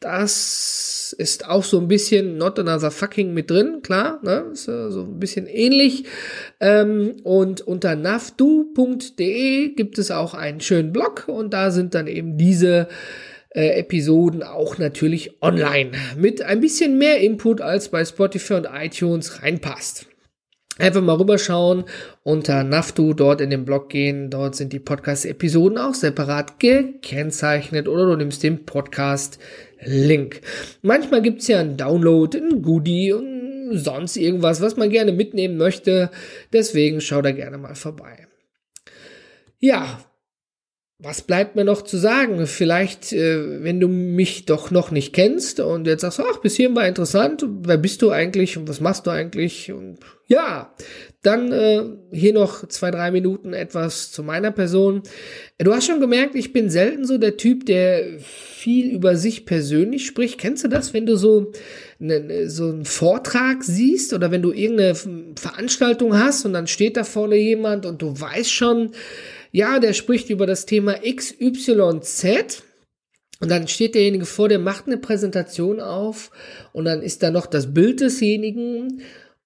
Das 0.00 0.97
ist 1.12 1.48
auch 1.48 1.64
so 1.64 1.78
ein 1.78 1.88
bisschen 1.88 2.36
Not 2.38 2.58
Another 2.58 2.90
Fucking 2.90 3.32
mit 3.32 3.50
drin, 3.50 3.80
klar, 3.82 4.20
ne? 4.22 4.46
Ist 4.52 4.68
äh, 4.68 4.90
so 4.90 5.02
ein 5.02 5.18
bisschen 5.18 5.46
ähnlich. 5.46 6.04
Ähm, 6.60 7.16
und 7.22 7.60
unter 7.60 7.96
nafdu.de 7.96 9.74
gibt 9.74 9.98
es 9.98 10.10
auch 10.10 10.34
einen 10.34 10.60
schönen 10.60 10.92
Blog 10.92 11.24
und 11.28 11.54
da 11.54 11.70
sind 11.70 11.94
dann 11.94 12.06
eben 12.06 12.36
diese 12.36 12.88
äh, 13.50 13.78
Episoden 13.78 14.42
auch 14.42 14.78
natürlich 14.78 15.42
online 15.42 15.92
mit 16.16 16.42
ein 16.42 16.60
bisschen 16.60 16.98
mehr 16.98 17.20
Input 17.20 17.60
als 17.60 17.88
bei 17.88 18.04
Spotify 18.04 18.54
und 18.54 18.68
iTunes 18.72 19.42
reinpasst. 19.42 20.07
Einfach 20.78 21.02
mal 21.02 21.16
rüberschauen, 21.16 21.84
unter 22.22 22.62
Naftu 22.62 23.12
dort 23.12 23.40
in 23.40 23.50
den 23.50 23.64
Blog 23.64 23.88
gehen. 23.88 24.30
Dort 24.30 24.54
sind 24.54 24.72
die 24.72 24.78
Podcast-Episoden 24.78 25.76
auch 25.76 25.94
separat 25.94 26.60
gekennzeichnet 26.60 27.88
oder 27.88 28.06
du 28.06 28.16
nimmst 28.16 28.44
den 28.44 28.64
Podcast-Link. 28.64 30.40
Manchmal 30.82 31.22
gibt's 31.22 31.48
ja 31.48 31.58
einen 31.58 31.76
Download, 31.76 32.38
einen 32.38 32.62
Goodie 32.62 33.12
und 33.12 33.76
sonst 33.76 34.16
irgendwas, 34.16 34.60
was 34.60 34.76
man 34.76 34.90
gerne 34.90 35.12
mitnehmen 35.12 35.56
möchte. 35.56 36.10
Deswegen 36.52 37.00
schau 37.00 37.22
da 37.22 37.32
gerne 37.32 37.58
mal 37.58 37.74
vorbei. 37.74 38.28
Ja, 39.58 39.98
was 41.00 41.22
bleibt 41.22 41.54
mir 41.54 41.64
noch 41.64 41.82
zu 41.82 41.96
sagen? 41.96 42.44
Vielleicht, 42.48 43.12
äh, 43.12 43.62
wenn 43.62 43.78
du 43.78 43.86
mich 43.86 44.46
doch 44.46 44.72
noch 44.72 44.90
nicht 44.90 45.12
kennst 45.12 45.60
und 45.60 45.86
jetzt 45.86 46.00
sagst, 46.00 46.20
ach, 46.20 46.38
bis 46.38 46.56
hierhin 46.56 46.74
war 46.74 46.88
interessant, 46.88 47.46
wer 47.62 47.76
bist 47.76 48.02
du 48.02 48.10
eigentlich 48.10 48.56
und 48.56 48.68
was 48.68 48.80
machst 48.80 49.06
du 49.06 49.12
eigentlich? 49.12 49.70
Und 49.70 49.98
ja, 50.26 50.74
dann 51.22 51.52
äh, 51.52 51.84
hier 52.10 52.32
noch 52.32 52.66
zwei, 52.66 52.90
drei 52.90 53.12
Minuten 53.12 53.52
etwas 53.52 54.10
zu 54.10 54.24
meiner 54.24 54.50
Person. 54.50 55.02
Du 55.58 55.72
hast 55.72 55.86
schon 55.86 56.00
gemerkt, 56.00 56.34
ich 56.34 56.52
bin 56.52 56.68
selten 56.68 57.04
so 57.04 57.16
der 57.16 57.36
Typ, 57.36 57.64
der 57.66 58.18
viel 58.18 58.90
über 58.90 59.16
sich 59.16 59.46
persönlich 59.46 60.04
spricht. 60.04 60.38
Kennst 60.38 60.64
du 60.64 60.68
das, 60.68 60.94
wenn 60.94 61.06
du 61.06 61.16
so, 61.16 61.52
ne, 62.00 62.50
so 62.50 62.70
einen 62.70 62.84
Vortrag 62.84 63.62
siehst 63.62 64.14
oder 64.14 64.32
wenn 64.32 64.42
du 64.42 64.50
irgendeine 64.50 64.96
Veranstaltung 65.36 66.18
hast 66.18 66.44
und 66.44 66.54
dann 66.54 66.66
steht 66.66 66.96
da 66.96 67.04
vorne 67.04 67.36
jemand 67.36 67.86
und 67.86 68.02
du 68.02 68.20
weißt 68.20 68.52
schon, 68.52 68.90
ja, 69.50 69.78
der 69.78 69.92
spricht 69.92 70.30
über 70.30 70.46
das 70.46 70.66
Thema 70.66 70.94
XYZ. 70.94 72.62
Und 73.40 73.50
dann 73.50 73.68
steht 73.68 73.94
derjenige 73.94 74.26
vor, 74.26 74.48
der 74.48 74.58
macht 74.58 74.86
eine 74.86 74.98
Präsentation 74.98 75.80
auf. 75.80 76.30
Und 76.72 76.84
dann 76.84 77.02
ist 77.02 77.22
da 77.22 77.30
noch 77.30 77.46
das 77.46 77.72
Bild 77.72 78.00
desjenigen. 78.00 79.02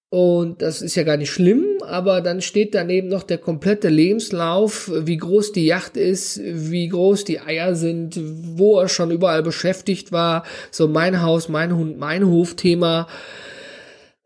Und 0.09 0.61
das 0.61 0.83
ist 0.83 0.95
ja 0.95 1.05
gar 1.05 1.17
nicht 1.17 1.31
schlimm, 1.31 1.65
aber 1.81 2.21
dann 2.21 2.43
steht 2.43 2.75
daneben 2.75 3.09
noch 3.09 3.23
der 3.23 3.39
komplette 3.39 3.89
Lebenslauf, 3.89 4.91
wie 4.95 5.17
groß 5.17 5.53
die 5.53 5.65
Yacht 5.65 5.97
ist, 5.97 6.39
wie 6.45 6.89
groß 6.89 7.25
die 7.25 7.41
Eier 7.41 7.75
sind, 7.75 8.21
wo 8.21 8.79
er 8.79 8.91
schon 8.91 9.11
überall 9.11 9.43
beschäftigt 9.43 10.13
war, 10.13 10.45
so 10.71 10.87
mein 10.87 11.23
Haus, 11.23 11.49
mein 11.49 11.75
Hund, 11.75 11.99
mein 11.99 12.27
Hof-Thema. 12.27 13.09
äh, 13.09 13.52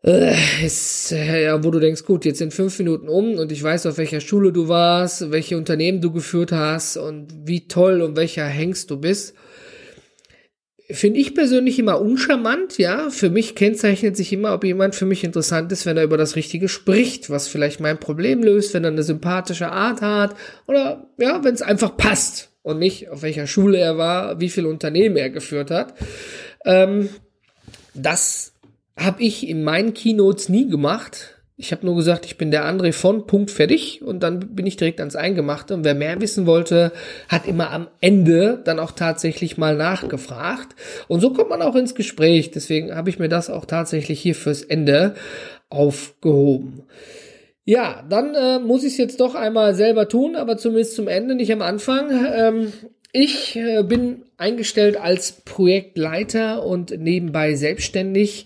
ist, 0.01 1.11
äh, 1.11 1.45
ja, 1.45 1.63
wo 1.63 1.71
du 1.71 1.79
denkst, 1.79 2.05
gut, 2.05 2.23
jetzt 2.25 2.37
sind 2.37 2.53
fünf 2.53 2.77
Minuten 2.77 3.09
um 3.09 3.39
und 3.39 3.51
ich 3.51 3.63
weiß, 3.63 3.87
auf 3.87 3.97
welcher 3.97 4.21
Schule 4.21 4.53
du 4.53 4.67
warst, 4.67 5.31
welche 5.31 5.57
Unternehmen 5.57 6.01
du 6.01 6.11
geführt 6.11 6.51
hast 6.51 6.97
und 6.97 7.33
wie 7.45 7.67
toll 7.67 8.01
und 8.01 8.15
welcher 8.15 8.45
Hengst 8.45 8.91
du 8.91 8.97
bist. 8.97 9.33
Finde 10.89 11.19
ich 11.19 11.35
persönlich 11.35 11.79
immer 11.79 11.99
uncharmant, 11.99 12.77
ja. 12.77 13.09
Für 13.09 13.29
mich 13.29 13.55
kennzeichnet 13.55 14.15
sich 14.15 14.31
immer, 14.31 14.53
ob 14.53 14.63
jemand 14.63 14.95
für 14.95 15.05
mich 15.05 15.25
interessant 15.25 15.69
ist, 15.73 15.85
wenn 15.85 15.97
er 15.97 16.05
über 16.05 16.15
das 16.15 16.37
Richtige 16.37 16.69
spricht, 16.69 17.29
was 17.29 17.49
vielleicht 17.49 17.81
mein 17.81 17.99
Problem 17.99 18.41
löst, 18.41 18.73
wenn 18.73 18.85
er 18.85 18.91
eine 18.91 19.03
sympathische 19.03 19.69
Art 19.69 20.01
hat 20.01 20.35
oder 20.67 21.09
ja, 21.17 21.43
wenn 21.43 21.55
es 21.55 21.61
einfach 21.61 21.97
passt 21.97 22.51
und 22.61 22.79
nicht 22.79 23.09
auf 23.09 23.21
welcher 23.21 23.47
Schule 23.47 23.79
er 23.79 23.97
war, 23.97 24.39
wie 24.39 24.49
viele 24.49 24.69
Unternehmen 24.69 25.17
er 25.17 25.29
geführt 25.29 25.71
hat. 25.71 25.93
Ähm, 26.63 27.09
das 27.93 28.53
habe 28.97 29.21
ich 29.23 29.47
in 29.47 29.63
meinen 29.63 29.93
Keynotes 29.93 30.49
nie 30.49 30.67
gemacht. 30.67 31.35
Ich 31.59 31.71
habe 31.71 31.85
nur 31.85 31.95
gesagt, 31.95 32.25
ich 32.25 32.37
bin 32.37 32.51
der 32.51 32.65
André 32.65 32.93
von 32.93 33.25
Punkt 33.25 33.49
fertig 33.49 34.03
und 34.03 34.21
dann 34.21 34.55
bin 34.55 34.67
ich 34.67 34.77
direkt 34.77 34.99
ans 34.99 35.15
Eingemachte. 35.15 35.73
Und 35.73 35.83
wer 35.83 35.95
mehr 35.95 36.21
wissen 36.21 36.45
wollte, 36.45 36.91
hat 37.29 37.47
immer 37.47 37.71
am 37.71 37.87
Ende 37.99 38.61
dann 38.63 38.79
auch 38.79 38.91
tatsächlich 38.91 39.57
mal 39.57 39.75
nachgefragt. 39.75 40.75
Und 41.07 41.19
so 41.19 41.33
kommt 41.33 41.49
man 41.49 41.63
auch 41.63 41.75
ins 41.75 41.95
Gespräch. 41.95 42.51
Deswegen 42.51 42.95
habe 42.95 43.09
ich 43.09 43.17
mir 43.17 43.29
das 43.29 43.49
auch 43.49 43.65
tatsächlich 43.65 44.19
hier 44.19 44.35
fürs 44.35 44.61
Ende 44.61 45.15
aufgehoben. 45.69 46.83
Ja, 47.65 48.05
dann 48.07 48.33
äh, 48.33 48.59
muss 48.59 48.83
ich 48.83 48.93
es 48.93 48.97
jetzt 48.97 49.19
doch 49.19 49.35
einmal 49.35 49.73
selber 49.75 50.07
tun, 50.07 50.35
aber 50.37 50.57
zumindest 50.57 50.95
zum 50.95 51.07
Ende, 51.07 51.35
nicht 51.35 51.51
am 51.51 51.61
Anfang. 51.61 52.11
Ähm, 52.33 52.71
ich 53.11 53.55
äh, 53.55 53.83
bin 53.83 54.23
eingestellt 54.37 54.97
als 54.97 55.31
Projektleiter 55.31 56.63
und 56.63 56.91
nebenbei 56.99 57.55
selbstständig 57.55 58.45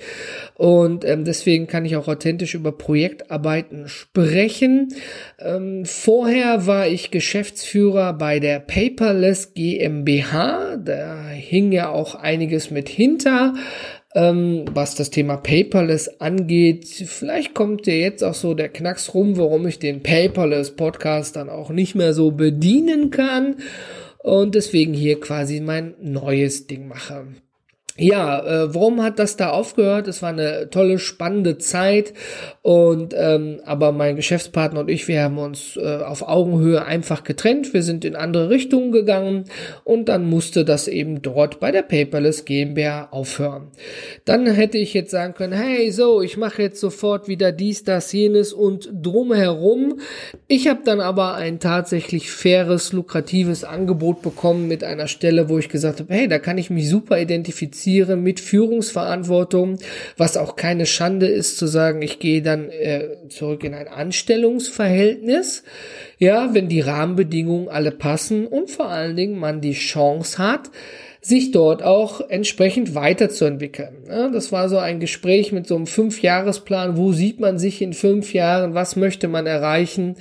und 0.55 1.03
ähm, 1.03 1.25
deswegen 1.25 1.67
kann 1.67 1.83
ich 1.83 1.95
auch 1.97 2.07
authentisch 2.07 2.53
über 2.53 2.71
Projektarbeiten 2.71 3.89
sprechen. 3.89 4.93
Ähm, 5.39 5.83
vorher 5.85 6.67
war 6.67 6.87
ich 6.87 7.11
Geschäftsführer 7.11 8.13
bei 8.13 8.39
der 8.39 8.59
Paperless 8.59 9.53
GmbH. 9.53 10.77
Da 10.77 11.27
hing 11.27 11.71
ja 11.71 11.89
auch 11.89 12.15
einiges 12.15 12.71
mit 12.71 12.87
hinter. 12.87 13.55
Ähm, 14.13 14.65
was 14.73 14.95
das 14.95 15.09
Thema 15.09 15.37
Paperless 15.37 16.19
angeht. 16.19 16.85
Vielleicht 16.85 17.53
kommt 17.53 17.85
dir 17.85 17.97
jetzt 17.97 18.25
auch 18.25 18.33
so 18.33 18.53
der 18.53 18.67
Knacks 18.67 19.13
rum, 19.13 19.37
warum 19.37 19.65
ich 19.67 19.79
den 19.79 20.03
Paperless 20.03 20.75
Podcast 20.75 21.37
dann 21.37 21.49
auch 21.49 21.69
nicht 21.69 21.95
mehr 21.95 22.13
so 22.13 22.31
bedienen 22.31 23.09
kann 23.09 23.55
und 24.23 24.55
deswegen 24.55 24.93
hier 24.93 25.19
quasi 25.19 25.59
mein 25.59 25.95
neues 25.99 26.67
Ding 26.67 26.87
mache. 26.87 27.27
Ja, 27.97 28.39
äh, 28.39 28.73
warum 28.73 29.03
hat 29.03 29.19
das 29.19 29.35
da 29.35 29.49
aufgehört? 29.49 30.07
Es 30.07 30.21
war 30.21 30.29
eine 30.29 30.69
tolle, 30.69 30.97
spannende 30.97 31.57
Zeit 31.57 32.13
und 32.61 33.13
ähm, 33.17 33.59
aber 33.65 33.91
mein 33.91 34.15
Geschäftspartner 34.15 34.79
und 34.79 34.89
ich, 34.89 35.09
wir 35.09 35.23
haben 35.23 35.37
uns 35.37 35.75
äh, 35.75 35.97
auf 35.97 36.27
Augenhöhe 36.27 36.85
einfach 36.85 37.25
getrennt. 37.25 37.73
Wir 37.73 37.83
sind 37.83 38.05
in 38.05 38.15
andere 38.15 38.49
Richtungen 38.49 38.93
gegangen 38.93 39.45
und 39.83 40.07
dann 40.07 40.29
musste 40.29 40.63
das 40.63 40.87
eben 40.87 41.21
dort 41.21 41.59
bei 41.59 41.71
der 41.71 41.81
Paperless 41.81 42.45
GmbH 42.45 43.09
aufhören. 43.11 43.67
Dann 44.23 44.47
hätte 44.47 44.77
ich 44.77 44.93
jetzt 44.93 45.11
sagen 45.11 45.33
können, 45.33 45.53
hey, 45.53 45.91
so, 45.91 46.21
ich 46.21 46.37
mache 46.37 46.61
jetzt 46.61 46.79
sofort 46.79 47.27
wieder 47.27 47.51
dies, 47.51 47.83
das, 47.83 48.13
jenes 48.13 48.53
und 48.53 48.89
drumherum. 48.93 49.99
Ich 50.47 50.69
habe 50.69 50.81
dann 50.85 51.01
aber 51.01 51.35
ein 51.35 51.59
tatsächlich 51.59 52.31
faires, 52.31 52.93
lukratives 52.93 53.65
Angebot 53.65 54.21
bekommen 54.21 54.69
mit 54.69 54.83
einer 54.85 55.07
Stelle, 55.07 55.49
wo 55.49 55.57
ich 55.57 55.67
gesagt 55.67 55.99
habe, 55.99 56.13
hey, 56.13 56.29
da 56.29 56.39
kann 56.39 56.57
ich 56.57 56.69
mich 56.69 56.87
super 56.87 57.19
identifizieren 57.19 57.80
kommunizieren 57.81 58.21
mit 58.21 58.39
Führungsverantwortung, 58.39 59.77
was 60.17 60.37
auch 60.37 60.55
keine 60.55 60.85
Schande 60.85 61.27
ist 61.27 61.57
zu 61.57 61.67
sagen, 61.67 62.01
ich 62.01 62.19
gehe 62.19 62.41
dann 62.41 62.69
äh, 62.69 63.27
zurück 63.29 63.63
in 63.63 63.73
ein 63.73 63.87
Anstellungsverhältnis, 63.87 65.63
ja, 66.17 66.53
wenn 66.53 66.69
die 66.69 66.81
Rahmenbedingungen 66.81 67.69
alle 67.69 67.91
passen 67.91 68.45
und 68.45 68.69
vor 68.69 68.89
allen 68.89 69.15
Dingen 69.15 69.39
man 69.39 69.61
die 69.61 69.73
Chance 69.73 70.37
hat, 70.37 70.69
sich 71.23 71.51
dort 71.51 71.83
auch 71.83 72.29
entsprechend 72.29 72.95
weiterzuentwickeln. 72.95 74.05
Ja, 74.07 74.29
das 74.29 74.51
war 74.51 74.69
so 74.69 74.77
ein 74.77 74.99
Gespräch 74.99 75.51
mit 75.51 75.67
so 75.67 75.75
einem 75.75 75.85
Fünfjahresplan. 75.85 76.97
Wo 76.97 77.11
sieht 77.11 77.39
man 77.39 77.59
sich 77.59 77.81
in 77.81 77.93
fünf 77.93 78.33
Jahren? 78.33 78.73
Was 78.73 78.95
möchte 78.95 79.27
man 79.27 79.45
erreichen? 79.45 80.15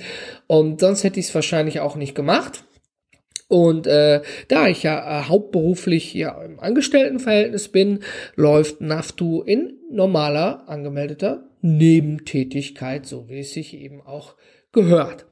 Und 0.45 0.79
sonst 0.79 1.03
hätte 1.03 1.19
ich 1.19 1.27
es 1.27 1.35
wahrscheinlich 1.35 1.79
auch 1.79 1.95
nicht 1.95 2.13
gemacht. 2.13 2.63
Und 3.51 3.85
äh, 3.85 4.21
da 4.47 4.69
ich 4.69 4.83
ja 4.83 4.97
äh, 4.97 5.23
hauptberuflich 5.27 6.13
ja 6.13 6.41
im 6.41 6.61
Angestelltenverhältnis 6.61 7.67
bin, 7.67 7.99
läuft 8.37 8.79
NAFTU 8.79 9.41
in 9.41 9.73
normaler 9.91 10.63
angemeldeter 10.69 11.43
Nebentätigkeit, 11.59 13.05
so 13.05 13.27
wie 13.27 13.39
es 13.41 13.51
sich 13.51 13.73
eben 13.73 13.99
auch 14.05 14.35
gehört. 14.71 15.25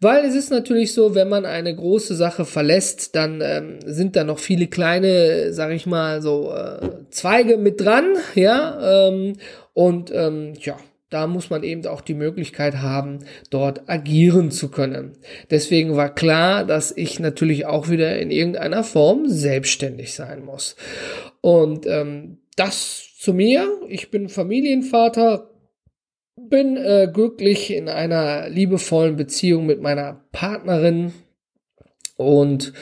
Weil 0.00 0.24
es 0.24 0.34
ist 0.34 0.50
natürlich 0.50 0.94
so, 0.94 1.14
wenn 1.14 1.28
man 1.28 1.44
eine 1.44 1.76
große 1.76 2.16
Sache 2.16 2.46
verlässt, 2.46 3.14
dann 3.16 3.42
ähm, 3.42 3.80
sind 3.84 4.16
da 4.16 4.24
noch 4.24 4.38
viele 4.38 4.68
kleine, 4.68 5.52
sag 5.52 5.72
ich 5.72 5.84
mal, 5.84 6.22
so 6.22 6.54
äh, 6.54 6.88
Zweige 7.10 7.58
mit 7.58 7.82
dran, 7.82 8.16
ja. 8.34 9.08
Ähm, 9.08 9.34
und 9.74 10.10
ähm, 10.10 10.54
ja, 10.58 10.78
da 11.12 11.26
muss 11.26 11.50
man 11.50 11.62
eben 11.62 11.86
auch 11.86 12.00
die 12.00 12.14
Möglichkeit 12.14 12.76
haben, 12.76 13.20
dort 13.50 13.88
agieren 13.88 14.50
zu 14.50 14.70
können. 14.70 15.12
Deswegen 15.50 15.96
war 15.96 16.14
klar, 16.14 16.64
dass 16.64 16.96
ich 16.96 17.20
natürlich 17.20 17.66
auch 17.66 17.88
wieder 17.88 18.18
in 18.18 18.30
irgendeiner 18.30 18.84
Form 18.84 19.28
selbstständig 19.28 20.14
sein 20.14 20.44
muss. 20.44 20.76
Und 21.40 21.86
ähm, 21.86 22.38
das 22.56 23.12
zu 23.18 23.34
mir. 23.34 23.80
Ich 23.88 24.10
bin 24.10 24.28
Familienvater, 24.28 25.50
bin 26.36 26.76
äh, 26.76 27.08
glücklich 27.12 27.72
in 27.72 27.88
einer 27.88 28.48
liebevollen 28.48 29.14
Beziehung 29.14 29.64
mit 29.66 29.80
meiner 29.80 30.24
Partnerin 30.32 31.12
und 32.16 32.72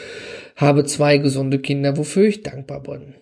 habe 0.57 0.85
zwei 0.85 1.19
gesunde 1.19 1.59
Kinder, 1.59 1.99
wofür 1.99 2.25
ich 2.25 2.43
dankbar 2.43 2.83
bin. 2.83 3.15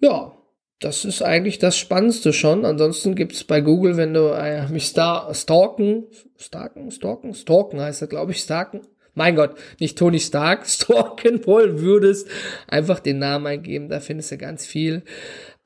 Ja, 0.00 0.32
das 0.80 1.04
ist 1.04 1.22
eigentlich 1.22 1.58
das 1.58 1.76
Spannendste 1.76 2.32
schon. 2.32 2.64
Ansonsten 2.64 3.14
gibt's 3.14 3.44
bei 3.44 3.60
Google, 3.60 3.96
wenn 3.98 4.14
du 4.14 4.32
äh, 4.32 4.66
mich 4.68 4.86
star 4.86 5.32
stalken, 5.34 6.04
stalken, 6.38 6.90
stalken, 6.90 7.34
stalken 7.34 7.80
heißt 7.80 8.02
das, 8.02 8.08
glaube 8.08 8.32
ich, 8.32 8.40
stalken. 8.40 8.80
Mein 9.14 9.36
Gott, 9.36 9.56
nicht 9.78 9.98
Tony 9.98 10.18
Stark 10.18 10.66
stalken 10.66 11.44
wollen 11.46 11.80
würdest, 11.80 12.28
einfach 12.66 13.00
den 13.00 13.18
Namen 13.18 13.46
eingeben, 13.46 13.88
da 13.88 14.00
findest 14.00 14.32
du 14.32 14.38
ganz 14.38 14.64
viel. 14.64 15.02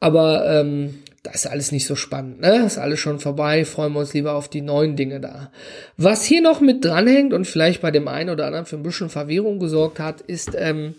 Aber 0.00 0.50
ähm, 0.50 0.98
da 1.22 1.30
ist 1.30 1.46
alles 1.46 1.70
nicht 1.70 1.86
so 1.86 1.94
spannend, 1.94 2.40
ne? 2.40 2.66
Ist 2.66 2.78
alles 2.78 2.98
schon 2.98 3.20
vorbei, 3.20 3.64
freuen 3.64 3.92
wir 3.92 4.00
uns 4.00 4.12
lieber 4.12 4.34
auf 4.34 4.48
die 4.48 4.60
neuen 4.60 4.96
Dinge 4.96 5.20
da. 5.20 5.52
Was 5.96 6.24
hier 6.24 6.42
noch 6.42 6.60
mit 6.60 6.84
dranhängt 6.84 7.32
und 7.32 7.46
vielleicht 7.46 7.80
bei 7.80 7.90
dem 7.90 8.08
einen 8.08 8.30
oder 8.30 8.46
anderen 8.46 8.66
für 8.66 8.76
ein 8.76 8.82
bisschen 8.82 9.08
Verwirrung 9.08 9.60
gesorgt 9.60 10.00
hat, 10.00 10.20
ist 10.20 10.50
ähm, 10.58 10.94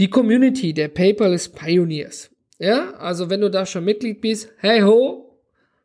die 0.00 0.08
Community 0.08 0.72
der 0.72 0.88
Paperless 0.88 1.50
Pioneers. 1.50 2.30
Ja, 2.58 2.94
also 2.94 3.30
wenn 3.30 3.40
du 3.40 3.50
da 3.50 3.66
schon 3.66 3.84
Mitglied 3.84 4.20
bist, 4.20 4.50
hey 4.58 4.80
ho, 4.80 5.28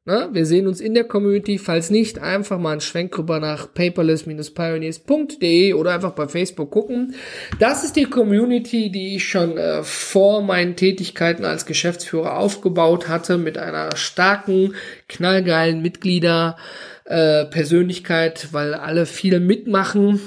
ne, 0.05 0.29
wir 0.31 0.45
sehen 0.45 0.67
uns 0.67 0.79
in 0.81 0.95
der 0.95 1.03
Community. 1.03 1.59
Falls 1.59 1.89
nicht, 1.89 2.19
einfach 2.19 2.59
mal 2.59 2.71
einen 2.71 2.81
Schwenk 2.81 3.17
rüber 3.17 3.39
nach 3.39 3.73
paperless-pioneers.de 3.73 5.73
oder 5.73 5.93
einfach 5.93 6.13
bei 6.13 6.27
Facebook 6.27 6.71
gucken. 6.71 7.15
Das 7.59 7.83
ist 7.83 7.95
die 7.95 8.05
Community, 8.05 8.91
die 8.91 9.17
ich 9.17 9.27
schon 9.27 9.57
äh, 9.57 9.83
vor 9.83 10.41
meinen 10.41 10.75
Tätigkeiten 10.75 11.45
als 11.45 11.65
Geschäftsführer 11.65 12.37
aufgebaut 12.37 13.07
hatte, 13.07 13.37
mit 13.37 13.57
einer 13.57 13.95
starken, 13.95 14.75
knallgeilen 15.07 15.81
Mitglieder. 15.81 16.57
Äh, 17.05 17.45
Persönlichkeit, 17.45 18.53
weil 18.53 18.73
alle 18.73 19.05
viel 19.05 19.41
mitmachen 19.41 20.21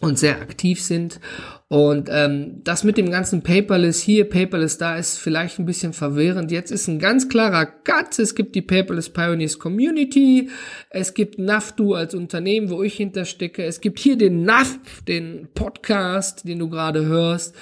und 0.00 0.18
sehr 0.18 0.40
aktiv 0.40 0.82
sind. 0.82 1.20
Und 1.68 2.08
ähm, 2.12 2.60
das 2.62 2.84
mit 2.84 2.96
dem 2.96 3.10
ganzen 3.10 3.42
Paperless 3.42 4.00
hier, 4.00 4.28
Paperless 4.28 4.78
da 4.78 4.96
ist 4.96 5.18
vielleicht 5.18 5.58
ein 5.58 5.66
bisschen 5.66 5.92
verwirrend. 5.92 6.52
Jetzt 6.52 6.70
ist 6.70 6.86
ein 6.86 7.00
ganz 7.00 7.28
klarer 7.28 7.66
Cut. 7.66 8.18
Es 8.18 8.36
gibt 8.36 8.54
die 8.54 8.62
Paperless 8.62 9.08
Pioneers 9.08 9.58
Community. 9.58 10.48
Es 10.90 11.14
gibt 11.14 11.38
NAFTU 11.38 11.94
als 11.94 12.14
Unternehmen, 12.14 12.70
wo 12.70 12.82
ich 12.84 12.94
hinterstecke. 12.94 13.64
Es 13.64 13.80
gibt 13.80 13.98
hier 13.98 14.16
den 14.16 14.44
NAF, 14.44 14.78
den 15.08 15.48
Podcast, 15.54 16.46
den 16.46 16.60
du 16.60 16.68
gerade 16.68 17.04
hörst. 17.06 17.56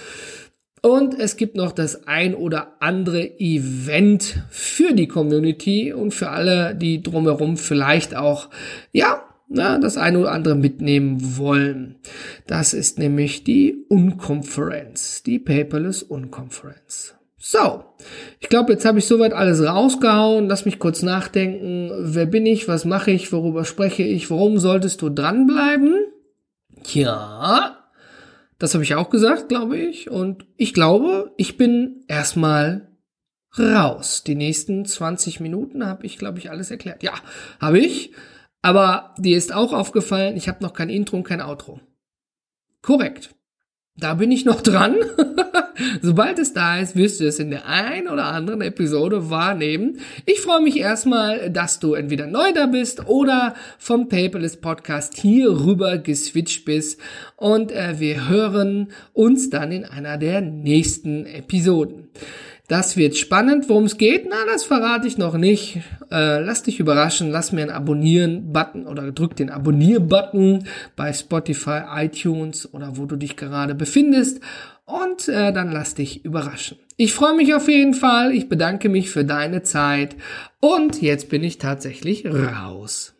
Und 0.83 1.18
es 1.18 1.38
gibt 1.38 1.57
noch 1.57 1.73
das 1.73 2.07
ein 2.07 2.35
oder 2.35 2.75
andere 2.81 3.40
Event 3.40 4.42
für 4.51 4.92
die 4.92 5.09
Community 5.09 5.94
und 5.94 6.12
für 6.12 6.29
alle, 6.29 6.75
die 6.75 7.03
drumherum 7.03 7.57
vielleicht 7.57 8.14
auch, 8.14 8.51
ja, 8.92 9.23
na, 9.48 9.78
das 9.78 9.96
eine 9.96 10.18
oder 10.18 10.33
andere 10.33 10.54
mitnehmen 10.54 11.37
wollen. 11.37 11.96
Das 12.46 12.74
ist 12.74 12.98
nämlich 12.98 13.44
die 13.44 13.85
Unkonferenz, 13.88 15.22
die 15.22 15.38
Paperless 15.38 16.02
Unkonferenz. 16.02 17.14
So, 17.37 17.85
ich 18.40 18.48
glaube, 18.48 18.72
jetzt 18.72 18.87
habe 18.87 18.98
ich 18.98 19.04
soweit 19.04 19.35
alles 19.35 19.62
rausgehauen. 19.62 20.48
Lass 20.48 20.64
mich 20.64 20.78
kurz 20.78 21.02
nachdenken. 21.02 21.90
Wer 21.98 22.24
bin 22.24 22.46
ich? 22.46 22.68
Was 22.68 22.87
mache 22.87 23.11
ich? 23.11 23.33
Worüber 23.33 23.66
spreche 23.66 24.02
ich? 24.02 24.30
Warum 24.30 24.59
solltest 24.59 25.02
du 25.02 25.11
dranbleiben? 25.11 26.07
Ja, 26.94 27.85
das 28.59 28.72
habe 28.72 28.83
ich 28.83 28.94
auch 28.94 29.11
gesagt, 29.11 29.50
glaube 29.50 29.76
ich. 29.76 30.11
Und 30.11 30.46
ich 30.57 30.72
glaube, 30.72 31.33
ich 31.37 31.59
bin 31.59 32.04
erstmal 32.09 32.88
raus. 33.59 34.24
Die 34.24 34.37
nächsten 34.37 34.87
20 34.87 35.40
Minuten 35.40 35.87
habe 35.87 36.07
ich, 36.07 36.16
glaube 36.16 36.38
ich, 36.38 36.50
alles 36.50 36.70
erklärt. 36.70 37.02
Ja, 37.02 37.12
habe 37.61 37.78
ich. 37.78 38.12
Aber 38.64 39.12
dir 39.18 39.37
ist 39.37 39.53
auch 39.53 39.74
aufgefallen, 39.74 40.38
ich 40.38 40.48
habe 40.48 40.62
noch 40.62 40.72
kein 40.72 40.88
Intro 40.88 41.18
und 41.18 41.24
kein 41.24 41.42
Outro. 41.42 41.81
Korrekt. 42.81 43.35
Da 43.94 44.14
bin 44.14 44.33
ich 44.33 44.46
noch 44.46 44.62
dran. 44.62 44.96
Sobald 46.00 46.38
es 46.38 46.55
da 46.55 46.79
ist, 46.79 46.96
wirst 46.96 47.20
du 47.20 47.27
es 47.27 47.38
in 47.38 47.50
der 47.50 47.66
ein 47.66 48.09
oder 48.09 48.24
anderen 48.24 48.62
Episode 48.62 49.29
wahrnehmen. 49.29 49.98
Ich 50.24 50.40
freue 50.40 50.62
mich 50.62 50.79
erstmal, 50.79 51.50
dass 51.50 51.79
du 51.79 51.92
entweder 51.92 52.27
neu 52.27 52.55
da 52.55 52.64
bist 52.64 53.07
oder 53.07 53.55
vom 53.79 54.09
Paperless 54.09 54.57
Podcast 54.57 55.18
hier 55.18 55.50
rüber 55.50 55.98
geswitcht 55.98 56.64
bist. 56.64 56.98
Und 57.37 57.70
äh, 57.70 58.00
wir 58.00 58.31
hören 58.31 58.92
uns 59.12 59.50
dann 59.50 59.72
in 59.72 59.85
einer 59.85 60.16
der 60.16 60.40
nächsten 60.40 61.27
Episoden. 61.27 62.09
Das 62.66 62.96
wird 62.96 63.16
spannend. 63.16 63.68
Worum 63.68 63.85
es 63.85 63.98
geht, 63.98 64.27
na, 64.29 64.37
das 64.46 64.64
verrate 64.64 65.07
ich 65.07 65.18
noch 65.18 65.37
nicht. 65.37 65.81
Äh, 66.11 66.40
lass 66.40 66.62
dich 66.62 66.81
überraschen, 66.81 67.31
lass 67.31 67.53
mir 67.53 67.62
einen 67.62 67.70
Abonnieren-Button 67.70 68.87
oder 68.87 69.12
drück 69.12 69.37
den 69.37 69.50
Abonnier-Button 69.50 70.66
bei 70.96 71.12
Spotify, 71.12 71.83
iTunes 71.96 72.72
oder 72.72 72.96
wo 72.96 73.05
du 73.05 73.16
dich 73.16 73.37
gerade 73.37 73.74
befindest. 73.74 74.40
Und 74.87 75.29
äh, 75.29 75.53
dann 75.53 75.72
lass 75.72 75.94
dich 75.94 76.24
überraschen. 76.24 76.79
Ich 76.96 77.12
freue 77.12 77.35
mich 77.35 77.55
auf 77.55 77.68
jeden 77.68 77.94
Fall. 77.94 78.33
Ich 78.33 78.48
bedanke 78.48 78.88
mich 78.88 79.11
für 79.11 79.24
deine 79.24 79.62
Zeit. 79.62 80.16
Und 80.61 81.03
jetzt 81.03 81.29
bin 81.29 81.42
ich 81.42 81.59
tatsächlich 81.59 82.27
raus. 82.27 83.13